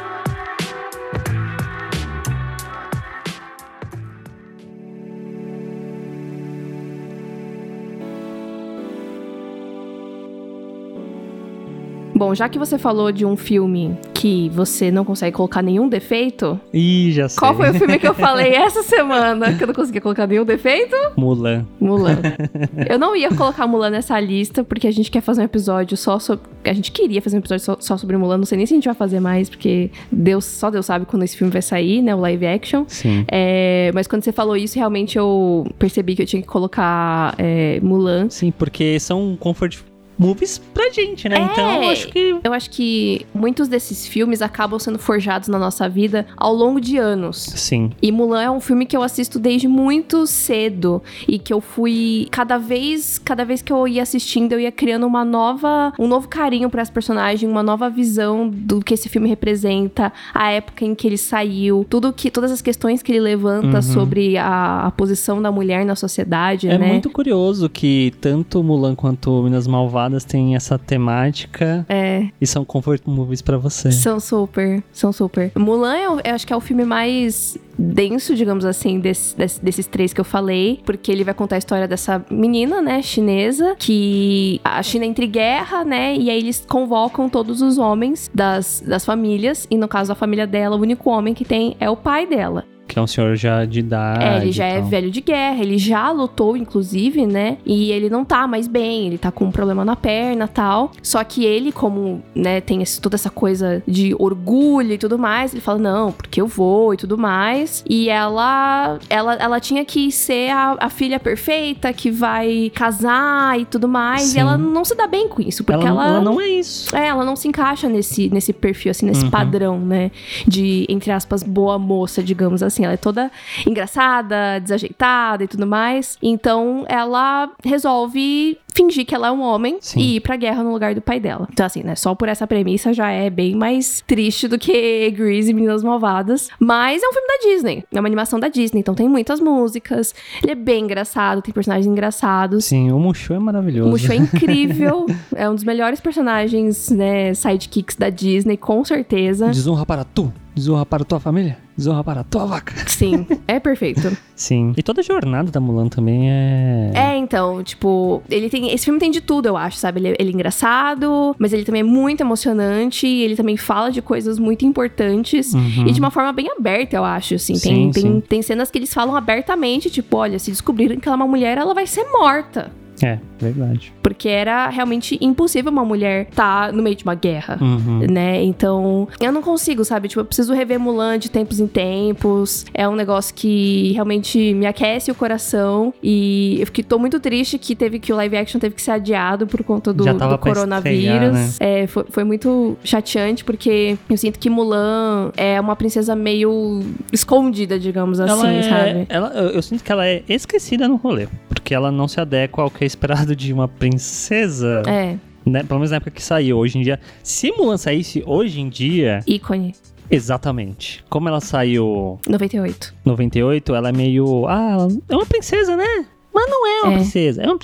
[12.18, 16.60] Bom, já que você falou de um filme que você não consegue colocar nenhum defeito,
[16.74, 17.40] Ih, já sei.
[17.40, 20.44] qual foi o filme que eu falei essa semana que eu não conseguia colocar nenhum
[20.44, 20.96] defeito?
[21.16, 21.66] Mulan.
[21.80, 22.18] Mulan.
[22.90, 26.18] Eu não ia colocar Mulan nessa lista, porque a gente quer fazer um episódio só
[26.20, 26.46] sobre.
[26.64, 28.38] A gente queria fazer um episódio só, só sobre Mulan.
[28.38, 31.24] Não sei nem se a gente vai fazer mais, porque Deus, só Deus sabe quando
[31.24, 32.16] esse filme vai sair, né?
[32.16, 32.86] O live action.
[32.88, 33.26] Sim.
[33.28, 37.80] É, mas quando você falou isso, realmente eu percebi que eu tinha que colocar é,
[37.82, 38.30] Mulan.
[38.30, 39.80] Sim, porque são comfort
[40.18, 41.38] movies pra gente, né?
[41.38, 41.42] É.
[41.44, 45.88] Então, eu acho que Eu acho que muitos desses filmes acabam sendo forjados na nossa
[45.88, 47.38] vida ao longo de anos.
[47.56, 47.92] sim.
[48.02, 52.28] E Mulan é um filme que eu assisto desde muito cedo e que eu fui
[52.32, 56.28] cada vez, cada vez que eu ia assistindo, eu ia criando uma nova, um novo
[56.28, 60.96] carinho para esse personagem, uma nova visão do que esse filme representa, a época em
[60.96, 63.82] que ele saiu, tudo que todas as questões que ele levanta Uhum.
[63.82, 66.88] sobre a, a posição da mulher na sociedade, É né?
[66.88, 73.02] muito curioso que tanto Mulan quanto Minas Malvadas têm essa temática É, e são comfort
[73.06, 73.92] movies pra você.
[73.92, 75.52] são super, são super.
[75.58, 79.86] Mulan eu, eu acho que é o filme mais denso, digamos assim, desse- desse- desses
[79.86, 84.60] três que eu falei, porque ele vai contar a história dessa menina, né, chinesa, que
[84.64, 89.06] a China entra em guerra, né, e aí eles convocam todos os homens das, das
[89.06, 92.26] famílias, e no caso da família dela, o único homem que tem é o pai
[92.26, 92.66] dela.
[92.98, 94.24] Que é um senhor já de idade.
[94.26, 97.58] É, ele já é velho de guerra, ele já lutou, inclusive, né?
[97.64, 100.92] E ele não tá mais bem, ele tá com um problema na perna e tal.
[101.04, 105.54] Só que ele, como, né, tem esse- toda essa coisa de orgulho e tudo mais,
[105.54, 107.84] ele fala, não, porque eu vou e tudo mais.
[107.88, 113.66] E ela, ela, ela tinha que ser a, a filha perfeita, que vai casar e
[113.66, 114.22] tudo mais.
[114.24, 114.38] Sim.
[114.38, 116.08] E ela não se dá bem com isso, porque Ela, ela...
[116.16, 116.96] ela não é isso.
[116.96, 119.30] É, ela não se encaixa nesse, nesse perfil, assim, nesse Uhum.
[119.30, 120.10] padrão, né?
[120.48, 122.87] De, entre aspas, boa moça, digamos assim.
[122.88, 123.32] Ela é toda
[123.66, 126.18] engraçada, desajeitada e tudo mais.
[126.22, 130.00] Então, ela resolve fingir que ela é um homem Sim.
[130.00, 131.48] e ir pra guerra no lugar do pai dela.
[131.52, 131.96] Então, assim, né?
[131.96, 136.50] Só por essa premissa já é bem mais triste do que Grease e Meninas Malvadas.
[136.60, 137.84] Mas é um filme da Disney.
[137.92, 138.80] É uma animação da Disney.
[138.80, 140.14] Então, tem muitas músicas.
[140.44, 142.66] Ele é bem engraçado, tem personagens engraçados.
[142.66, 143.90] Sim, o Mushu é maravilhoso.
[143.90, 145.08] O Mushu é incrível.
[145.36, 149.48] é um dos melhores personagens, né, sidekicks da Disney, com certeza.
[149.48, 152.74] Desonra para tu, desonra para tua família, desonra para tua vaca.
[152.90, 154.18] Sim, é perfeito.
[154.36, 154.74] Sim.
[154.76, 156.92] E toda a jornada da Mulan também é.
[156.94, 158.72] É, então, tipo, ele tem.
[158.72, 160.00] Esse filme tem de tudo, eu acho, sabe?
[160.00, 163.08] Ele, ele é engraçado, mas ele também é muito emocionante.
[163.08, 165.54] Ele também fala de coisas muito importantes.
[165.54, 165.88] Uhum.
[165.88, 167.56] E de uma forma bem aberta, eu acho, assim.
[167.56, 168.22] Sim, Tem, tem, sim.
[168.22, 171.58] tem cenas que eles falam abertamente, tipo, olha, se descobrirem que ela é uma mulher,
[171.58, 172.72] ela vai ser morta.
[173.04, 173.94] É, verdade.
[174.02, 177.58] Porque era realmente impossível uma mulher estar no meio de uma guerra.
[177.62, 178.06] Uhum.
[178.10, 178.44] né?
[178.44, 180.08] Então, eu não consigo, sabe?
[180.08, 182.66] Tipo, eu preciso rever Mulan de tempos em tempos.
[182.74, 185.94] É um negócio que realmente me aquece o coração.
[186.02, 188.92] E eu fiquei, tô muito triste que teve que o live action teve que ser
[188.92, 190.98] adiado por conta do, do coronavírus.
[190.98, 191.50] estrear, né?
[191.60, 197.80] É, foi, foi muito chateante, porque eu sinto que Mulan é uma princesa meio escondida,
[197.80, 199.06] digamos assim, ela é, sabe?
[199.10, 201.28] ela, eu, eu sinto que ela é esquecida no rolê.
[201.48, 204.82] Porque ela não se adequa ao que é esperado de uma princesa.
[204.88, 205.64] É, Né?
[205.64, 206.58] Pelo menos na época que saiu.
[206.58, 207.00] Hoje em dia.
[207.24, 209.22] Se Mulan saísse hoje em dia.
[209.26, 209.74] ícone.
[210.10, 211.04] Exatamente.
[211.10, 212.94] Como ela saiu 98.
[213.06, 214.46] 98, ela é meio.
[214.48, 216.06] Ah, é uma princesa, né?
[216.34, 216.96] Mas não é uma É.
[216.98, 217.44] princesa.
[217.44, 217.58] É uma.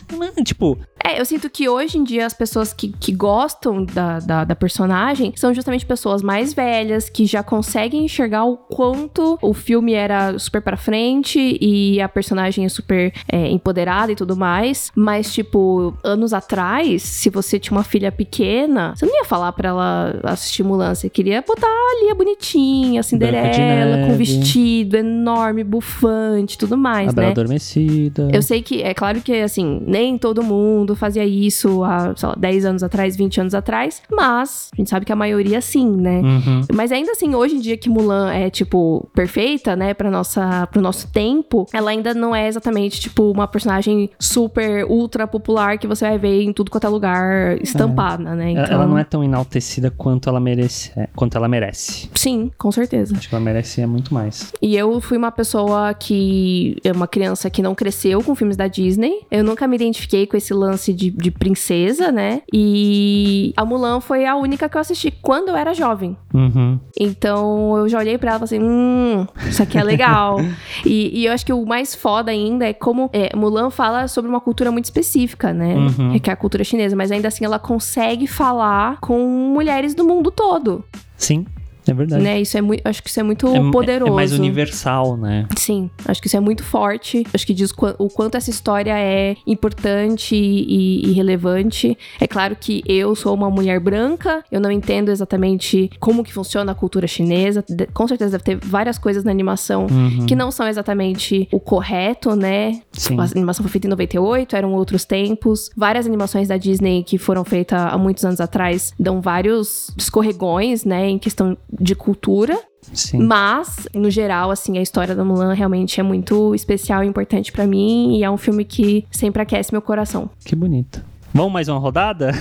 [0.43, 4.43] Tipo, É, eu sinto que hoje em dia as pessoas que, que gostam da, da,
[4.45, 9.93] da personagem são justamente pessoas mais velhas, que já conseguem enxergar o quanto o filme
[9.93, 14.91] era super pra frente e a personagem é super é, empoderada e tudo mais.
[14.95, 19.69] Mas, tipo, anos atrás, se você tinha uma filha pequena, você não ia falar pra
[19.69, 26.57] ela assistir Mulan, você queria botar ali a bonitinha, a Cinderela, com vestido enorme, bufante,
[26.57, 27.31] tudo mais, a né?
[27.31, 28.29] Adormecida.
[28.31, 32.35] Eu sei que, é claro que, assim, nem todo mundo fazia isso há, sei lá,
[32.37, 36.21] 10 anos atrás, 20 anos atrás, mas a gente sabe que a maioria sim, né?
[36.21, 36.61] Uhum.
[36.73, 40.81] Mas ainda assim, hoje em dia que Mulan é, tipo, perfeita, né, pra nossa, pro
[40.81, 46.05] nosso tempo, ela ainda não é exatamente, tipo, uma personagem super, ultra popular que você
[46.07, 48.51] vai ver em tudo quanto é lugar estampada, né?
[48.53, 50.91] Ela- Então, Ela não é tão enaltecida quanto ela merece.
[50.95, 52.09] é, quanto ela merece.
[52.15, 53.15] Sim, com certeza.
[53.17, 54.51] Acho que ela merecia muito mais.
[54.61, 56.77] E eu fui uma pessoa que.
[56.83, 59.21] é Uma criança que não cresceu com filmes da Disney.
[59.31, 62.41] Eu nunca me identifiquei com esse lance de, de princesa, né?
[62.51, 66.17] E a Mulan foi a única que eu assisti quando eu era jovem.
[66.33, 66.79] Uhum.
[66.99, 70.37] Então eu já olhei pra ela e falei assim: hum, isso aqui é legal.
[70.85, 74.29] e, e eu acho que o mais foda ainda é como é, Mulan fala sobre
[74.29, 75.75] uma cultura muito específica, né?
[75.75, 76.19] Uhum.
[76.19, 79.19] Que é a cultura chinesa, mas ainda assim ela consegue falar com
[79.53, 80.83] mulheres do mundo todo,
[81.23, 81.45] Sim,
[81.87, 82.23] é verdade.
[82.23, 82.41] né?
[82.41, 84.11] Isso é muito, acho que isso é muito É- poderoso.
[84.11, 85.47] É mais universal, né?
[85.57, 87.25] Sim, acho que isso é muito forte.
[87.33, 91.97] Acho que diz o quanto essa história é importante e, e relevante.
[92.19, 96.71] É claro que eu sou uma mulher branca, eu não entendo exatamente como que funciona
[96.71, 97.63] a cultura chinesa.
[97.93, 100.25] Com certeza deve ter várias coisas na animação Uhum.
[100.25, 102.81] que não são exatamente o correto, né?
[102.91, 103.19] Sim.
[103.19, 105.69] A animação foi feita em 98, eram outros tempos.
[105.75, 111.09] Várias animações da Disney que foram feitas há muitos anos atrás dão vários escorregões, né,
[111.09, 112.59] em questão de cultura.
[112.93, 113.19] Sim.
[113.19, 117.65] Mas, no geral, assim, a história da Mulan realmente é muito especial e importante pra
[117.65, 118.17] mim.
[118.17, 120.29] E é um filme que sempre aquece meu coração.
[120.43, 121.03] Que bonito.
[121.35, 122.31] Vamos mais uma rodada?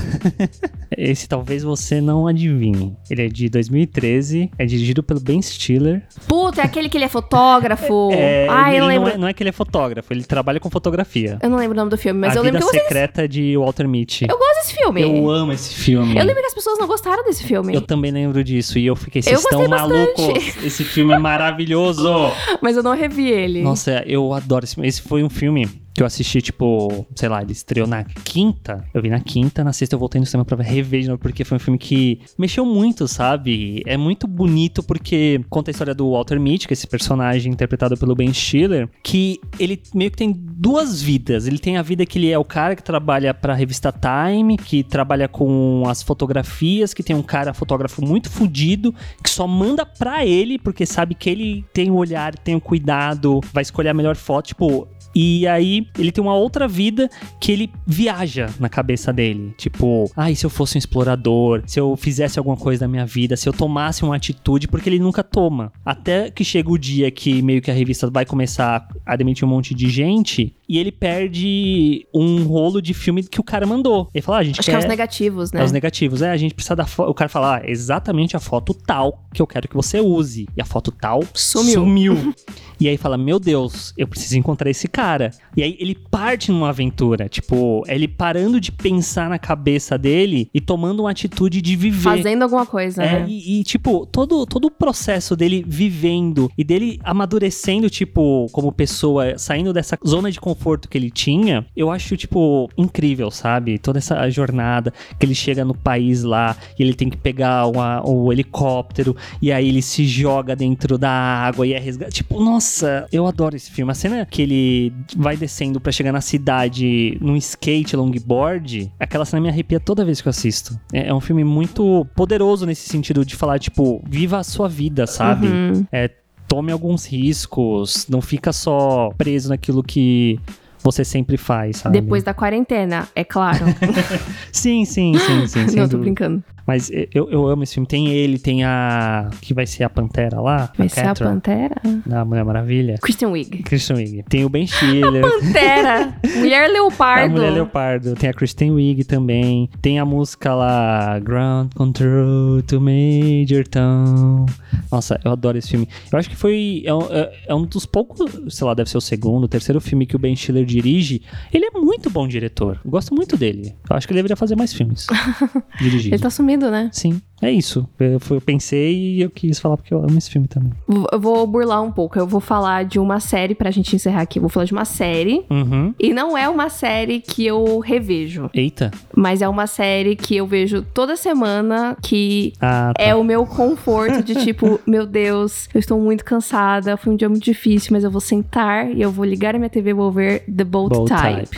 [0.95, 2.95] Esse talvez você não adivinhe.
[3.09, 6.03] Ele é de 2013, é dirigido pelo Ben Stiller.
[6.29, 8.11] Puta, é aquele que ele é fotógrafo.
[8.23, 9.09] É, Ai, ele eu não, lembro.
[9.11, 11.39] é, não é que ele é fotógrafo, ele trabalha com fotografia.
[11.43, 12.83] Eu não lembro o nome do filme, mas A eu lembro que eu gostei.
[12.83, 14.27] Secreta de Walter Mitty.
[14.29, 15.03] Eu gosto desse filme.
[15.03, 16.17] Eu amo esse filme.
[16.17, 17.75] Eu lembro que as pessoas não gostaram desse filme.
[17.75, 20.57] Eu também lembro disso e eu fiquei, Eu vocês estão malucos.
[20.63, 22.11] Esse filme é maravilhoso.
[22.61, 23.63] Mas eu não revi ele.
[23.63, 24.89] Nossa, eu adoro esse filme.
[24.89, 25.67] Esse foi um filme
[26.03, 28.85] eu assisti, tipo, sei lá, ele estreou na quinta.
[28.93, 31.45] Eu vi na quinta, na sexta eu voltei no cinema pra rever de novo, porque
[31.45, 33.83] foi um filme que mexeu muito, sabe?
[33.87, 37.97] É muito bonito porque conta a história do Walter Mitty, que é esse personagem interpretado
[37.97, 41.47] pelo Ben Stiller, que ele meio que tem duas vidas.
[41.47, 44.83] Ele tem a vida que ele é o cara que trabalha pra revista Time, que
[44.83, 50.25] trabalha com as fotografias, que tem um cara fotógrafo muito fodido, que só manda pra
[50.25, 54.17] ele, porque sabe que ele tem o olhar, tem o cuidado, vai escolher a melhor
[54.17, 54.49] foto.
[54.49, 57.09] Tipo, e aí ele tem uma outra vida
[57.41, 59.55] que ele viaja na cabeça dele.
[59.57, 63.37] Tipo, ai, se eu fosse um explorador, se eu fizesse alguma coisa na minha vida,
[63.37, 65.73] se eu tomasse uma atitude, porque ele nunca toma.
[65.85, 69.51] Até que chega o dia que meio que a revista vai começar a demitir um
[69.51, 74.09] monte de gente e ele perde um rolo de filme que o cara mandou.
[74.15, 74.73] Ele fala, ah, a gente Acho quer...
[74.73, 75.61] que é os negativos, né?
[75.61, 76.23] É os negativos.
[76.23, 77.11] É, a gente precisa da foto.
[77.11, 80.49] O cara fala, ah, exatamente a foto tal que eu quero que você use.
[80.57, 81.75] E a foto tal Sumiu.
[81.75, 82.35] sumiu.
[82.81, 85.31] e aí fala, meu Deus, eu preciso encontrar esse cara.
[85.55, 87.29] E aí ele parte numa aventura.
[87.29, 92.17] Tipo, é ele parando de pensar na cabeça dele e tomando uma atitude de viver.
[92.17, 93.27] Fazendo alguma coisa, É, né?
[93.29, 99.37] e, e, tipo, todo, todo o processo dele vivendo e dele amadurecendo, tipo, como pessoa,
[99.37, 103.79] saindo dessa zona de conforto que ele tinha, eu acho, tipo, incrível, sabe?
[103.79, 108.07] Toda essa jornada que ele chega no país lá e ele tem que pegar uma,
[108.07, 112.15] o helicóptero e aí ele se joga dentro da água e é resgatado.
[112.15, 113.91] Tipo, nossa, eu adoro esse filme.
[113.91, 119.41] A cena que ele vai descendo pra chegar na cidade num skate, longboard, aquela cena
[119.41, 120.79] me arrepia toda vez que eu assisto.
[120.93, 125.07] É, é um filme muito poderoso nesse sentido de falar, tipo, viva a sua vida,
[125.07, 125.47] sabe?
[125.47, 125.87] Uhum.
[125.91, 126.11] É,
[126.53, 130.39] tome alguns riscos, não fica só preso naquilo que
[130.83, 132.01] você sempre faz, sabe?
[132.01, 133.65] Depois da quarentena, é claro.
[134.53, 135.69] Sim, sim, sim, sim.
[135.69, 136.43] sem Não, tô brincando.
[136.65, 137.89] Mas eu, eu amo esse filme.
[137.89, 139.31] Tem ele, tem a.
[139.41, 140.71] que vai ser a Pantera lá?
[140.79, 141.75] Vai a ser a Catra, Pantera?
[142.07, 142.95] Da Mulher Maravilha.
[143.03, 143.65] Christian Wiig.
[143.65, 144.23] Christian Wiig.
[144.29, 145.23] Tem o Ben Stiller.
[145.23, 146.15] Pantera!
[146.39, 147.35] Mulher A Leopardo.
[147.35, 148.15] Mulher Leopardo.
[148.15, 149.69] Tem a Kristen Wiig também.
[149.81, 154.47] Tem a música lá, Ground Control to Major Tom.
[154.91, 155.89] Nossa, eu adoro esse filme.
[156.13, 156.85] Eu acho que foi.
[156.87, 158.21] É, um- é- é um dos poucos,
[158.55, 161.23] sei lá, deve ser o segundo, o terceiro filme que o Ben Stiller dirige.
[161.53, 162.81] Ele é muito bom diretor.
[162.85, 163.75] Eu gosto muito dele.
[163.89, 165.07] Eu acho que ele deveria fazer mais filmes.
[165.79, 166.13] dirigir.
[166.13, 166.91] Ele tá sumido, né?
[166.93, 167.87] Sim, é isso.
[167.99, 170.73] Eu, eu pensei e eu quis falar porque eu amo esse filme também.
[171.13, 172.19] Eu vou burlar um pouco.
[172.19, 174.39] Eu vou falar de uma série pra gente encerrar aqui.
[174.39, 175.45] Eu vou falar de uma série.
[175.51, 175.93] Uhum.
[175.99, 178.49] E não é uma série que eu revejo.
[178.55, 178.91] Eita.
[179.15, 181.97] Mas é uma série que eu vejo toda semana.
[182.01, 183.03] Que Ah, tá.
[183.03, 186.97] é o meu conforto de tipo, meu Deus, eu estou muito cansada.
[186.97, 189.71] Foi um dia muito difícil, mas eu vou sentar e eu vou ligar a minha
[189.71, 191.57] TV e vou ver The Bold, Bold Type.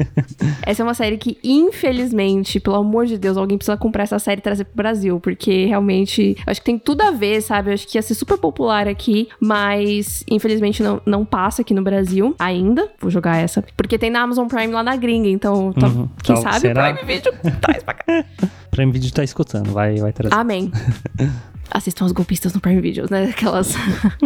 [0.66, 4.40] Essa é uma série que, infelizmente, pelo amor de Deus, alguém precisa comprar essa série
[4.40, 7.70] e trazer pro Brasil, porque realmente acho que tem tudo a ver, sabe?
[7.70, 11.82] Eu acho que ia ser super popular aqui, mas infelizmente não, não passa aqui no
[11.82, 12.88] Brasil ainda.
[13.00, 13.62] Vou jogar essa.
[13.76, 16.08] Porque tem na Amazon Prime lá na gringa, então tá- Uhum.
[16.22, 16.90] quem Então, sabe será?
[16.90, 18.24] o Prime Video traz pra cá.
[18.70, 20.34] Prime Video tá escutando, vai, vai trazer.
[20.34, 20.70] Amém.
[21.72, 23.26] Assistam os golpistas no Prime Videos, né?
[23.30, 23.74] Aquelas.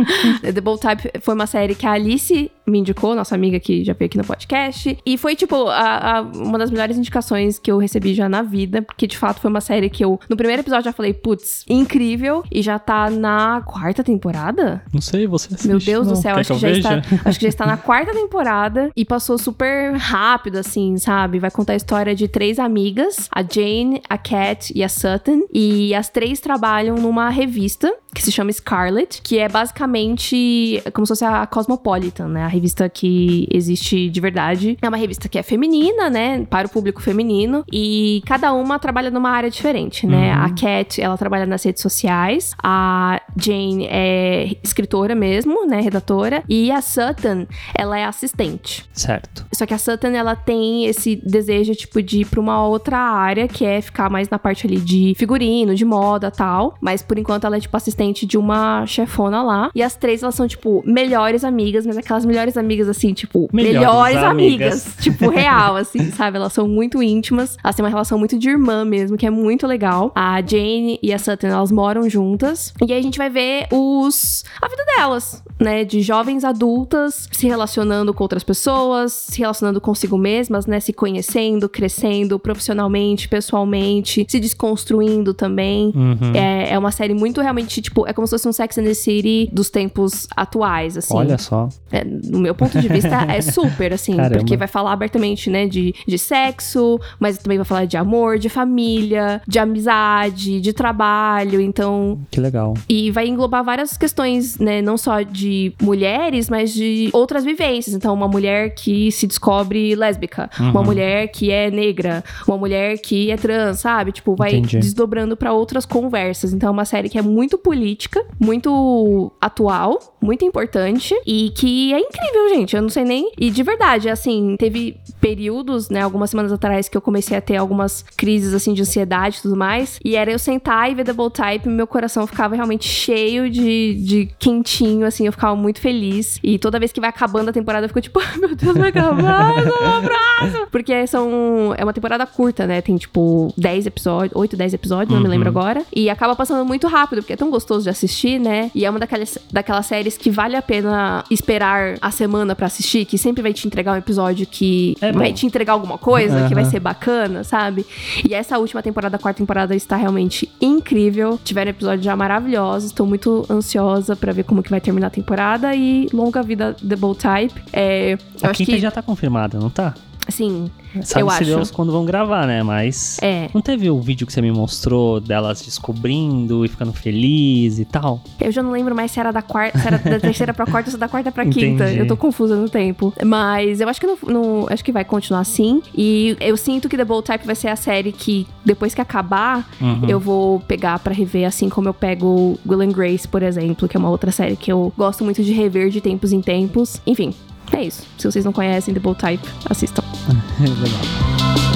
[0.42, 3.92] The Bold Type foi uma série que a Alice me indicou, nossa amiga que já
[3.92, 4.98] veio aqui no podcast.
[5.05, 8.83] E foi, tipo, a- a- uma das melhores indicações que eu recebi já na vida.
[8.83, 12.42] Porque, de fato, foi uma série que eu, no primeiro episódio, já falei, putz, incrível.
[12.50, 14.83] E já tá na quarta temporada?
[14.92, 16.14] Não sei, você assiste, Meu Deus não.
[16.14, 16.98] do céu, Quer acho que, eu já veja?
[16.98, 21.38] está, acho que já está na quarta temporada e passou super rápido, assim, sabe?
[21.38, 25.42] Vai contar a história de três amigas, a Jane, a Cat e a Sutton.
[25.53, 31.11] E as três trabalham numa revista que se chama Scarlet, que é basicamente como se
[31.11, 32.44] fosse a Cosmopolitan, né?
[32.44, 34.79] A revista que existe de verdade.
[34.81, 36.47] É uma revista que é feminina, né?
[36.49, 37.64] Para o público feminino.
[37.73, 40.35] E cada uma trabalha numa área diferente, né?
[40.35, 40.43] Uhum.
[40.43, 42.53] A Cat, ela trabalha nas redes sociais.
[42.62, 45.81] A Jane é escritora mesmo, né?
[45.81, 46.43] Redatora.
[46.49, 48.85] E a Sutton, ela é assistente.
[48.93, 49.47] Certo.
[49.53, 53.49] Só que a Sutton, ela tem esse desejo, tipo, de ir pra uma outra área,
[53.49, 56.77] que é ficar mais na parte ali de figurino, de moda tal.
[56.81, 59.71] Mas por enquanto ela é, tipo, assistente de uma chefona lá.
[59.75, 63.74] E as três, elas são, tipo, melhores amigas, mas aquelas melhores amigas, assim, tipo, Melhores
[63.74, 64.87] melhores, amigas.
[64.87, 64.96] amigas.
[65.00, 66.37] tipo, real, assim, sabe?
[66.37, 67.57] Elas são muito íntimas.
[67.62, 70.12] Elas têm uma relação muito de irmã mesmo, que é muito legal.
[70.14, 72.72] A Jane e a Sutton, elas moram juntas.
[72.87, 74.44] E aí a gente vai ver os...
[74.61, 75.85] a vida delas, né?
[75.85, 80.80] De jovens adultas se relacionando com outras pessoas, se relacionando consigo mesmas, né?
[80.80, 85.92] Se conhecendo, crescendo profissionalmente, pessoalmente, se desconstruindo também.
[85.94, 86.33] Uhum.
[86.35, 88.94] É, é uma série muito realmente, tipo, é como se fosse um Sex and the
[88.94, 91.14] City dos tempos atuais, assim.
[91.14, 91.68] Olha só.
[91.90, 92.04] É,
[92.35, 94.38] no meu ponto de vista, é super, assim, Caramba.
[94.38, 98.49] porque vai falar abertamente, né, de, de sexo, mas também vai falar de amor, de
[98.49, 102.18] família, de amizade, de trabalho, então.
[102.31, 102.75] Que legal.
[102.88, 107.94] E vai englobar várias questões, né, não só de mulheres, mas de outras vivências.
[107.94, 110.87] Então, uma mulher que se descobre lésbica, uma Uhum.
[110.87, 114.12] mulher que é negra, uma mulher que é trans, sabe?
[114.12, 114.79] Tipo, vai Entendi.
[114.79, 116.53] desdobrando pra outras conversas.
[116.53, 121.99] Então, é uma série que é muito política, muito atual, muito importante e que é
[122.01, 122.23] incrível,
[122.54, 122.76] gente.
[122.76, 123.30] Eu não sei nem.
[123.38, 127.56] E de verdade, assim, teve períodos, né, algumas semanas atrás que eu comecei a ter
[127.56, 129.98] algumas crises, assim, de ansiedade e tudo mais.
[130.04, 133.94] E era eu sentar e ver Double Type e meu coração ficava realmente cheio de,
[133.94, 136.38] de quentinho, assim, eu ficava muito feliz.
[136.42, 138.88] E toda vez que vai acabando a temporada, eu fico tipo, ai meu Deus, vai
[138.88, 140.66] acabar, um abraço!
[140.70, 141.75] Porque são.
[141.77, 142.81] É uma temporada curta, né?
[142.81, 145.83] Tem tipo 10 episódios, 8, 10 episódios, não me lembro agora.
[145.94, 148.70] E acaba passando muito rápido, porque é tão gostoso de assistir, né?
[148.75, 153.04] E é uma daquelas, daquelas séries que vale a pena esperar a semana pra assistir,
[153.04, 156.54] que sempre vai te entregar um episódio que É vai te entregar alguma coisa, que
[156.54, 157.85] vai ser bacana, sabe?
[158.29, 161.38] E essa última temporada, a quarta temporada, está realmente incrível.
[161.44, 162.90] Tiveram episódios já maravilhosos.
[162.90, 165.75] Estou muito ansiosa pra ver como que vai terminar a temporada.
[165.75, 167.60] E longa vida The Bold Type.
[167.73, 169.94] É, A acho quinta que, já tá confirmada, não tá?
[170.27, 170.70] Assim,
[171.02, 171.44] Sabe Eu se acho.
[171.46, 172.62] Deus quando vão gravar, né?
[172.62, 173.18] Mas.
[173.20, 173.48] é.
[173.52, 178.22] Não teve o vídeo que você me mostrou delas descobrindo e ficando feliz e tal?
[178.40, 180.88] Eu já não lembro mais se era da quarta, se era da terceira pra quarta
[180.90, 181.85] ou se da quarta pra quinta.
[181.85, 181.98] Entendi.
[181.98, 183.12] Eu tô confusa no tempo.
[183.25, 185.83] Mas eu acho que não, não- acho que vai continuar assim.
[185.96, 189.68] E eu sinto que The Bold Type vai ser a série que, depois que acabar,
[189.81, 190.08] Uhum.
[190.08, 193.96] eu vou pegar pra rever, assim como eu pego Will and Grace, por exemplo, que
[193.96, 197.00] é uma outra série que eu gosto muito de rever de tempos em tempos.
[197.06, 197.35] Enfim,
[197.77, 198.02] é isso.
[198.18, 200.02] Se vocês não conhecem The Bold Type, assistam.
[200.60, 201.73] Legal.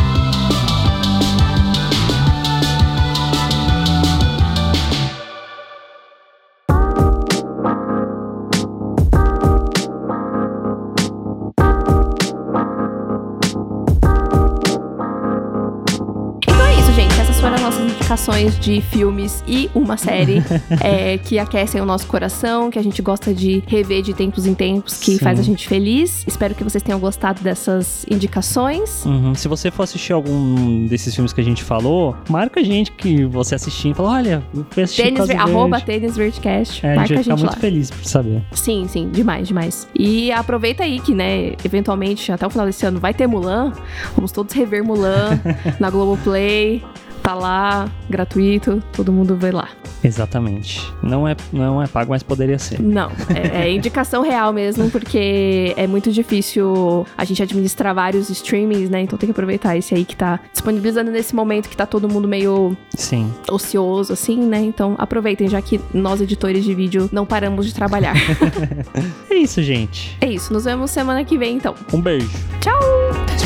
[18.29, 20.43] Indicações de filmes e uma série
[20.83, 24.55] é, que aquecem o nosso coração, que a gente gosta de rever de tempos em
[24.55, 25.18] tempos, que Sim.
[25.18, 26.24] faz a gente feliz.
[26.26, 29.05] Espero que vocês tenham gostado dessas indicações.
[29.05, 29.35] Uhum.
[29.35, 33.24] Se você for assistir algum desses filmes que a gente falou, marca a gente que
[33.24, 36.18] você assistiu e fala: olha, eu fui assistir Tênis, Ver- arroba Tênis.
[36.18, 37.61] É, a Marca gente a gente muito lá.
[37.61, 38.43] feliz por saber.
[38.53, 39.89] Sim, sim, demais, demais.
[39.95, 43.72] E aproveita aí que, né, eventualmente, até o final desse ano vai ter Mulan.
[44.14, 45.41] Vamos todos rever Mulan
[45.81, 46.83] na Globoplay.
[47.29, 49.68] Tá lá, gratuito, todo mundo vê lá.
[50.03, 50.91] Exatamente.
[51.03, 52.81] Não é, não é pago, mas poderia ser.
[52.81, 58.89] Não, é, é indicação real mesmo, porque é muito difícil a gente administrar vários streamings,
[58.89, 59.03] né?
[59.03, 62.26] Então tem que aproveitar esse aí que tá disponibilizando nesse momento que tá todo mundo
[62.26, 63.31] meio Sim.
[63.51, 64.62] ocioso, assim, né?
[64.62, 68.14] Então aproveitem, já que nós, editores de vídeo, não paramos de trabalhar.
[69.31, 70.16] É isso, gente.
[70.20, 71.74] é isso, nos vemos semana que vem, então.
[71.93, 72.31] Um beijo.
[72.61, 73.38] Tchau!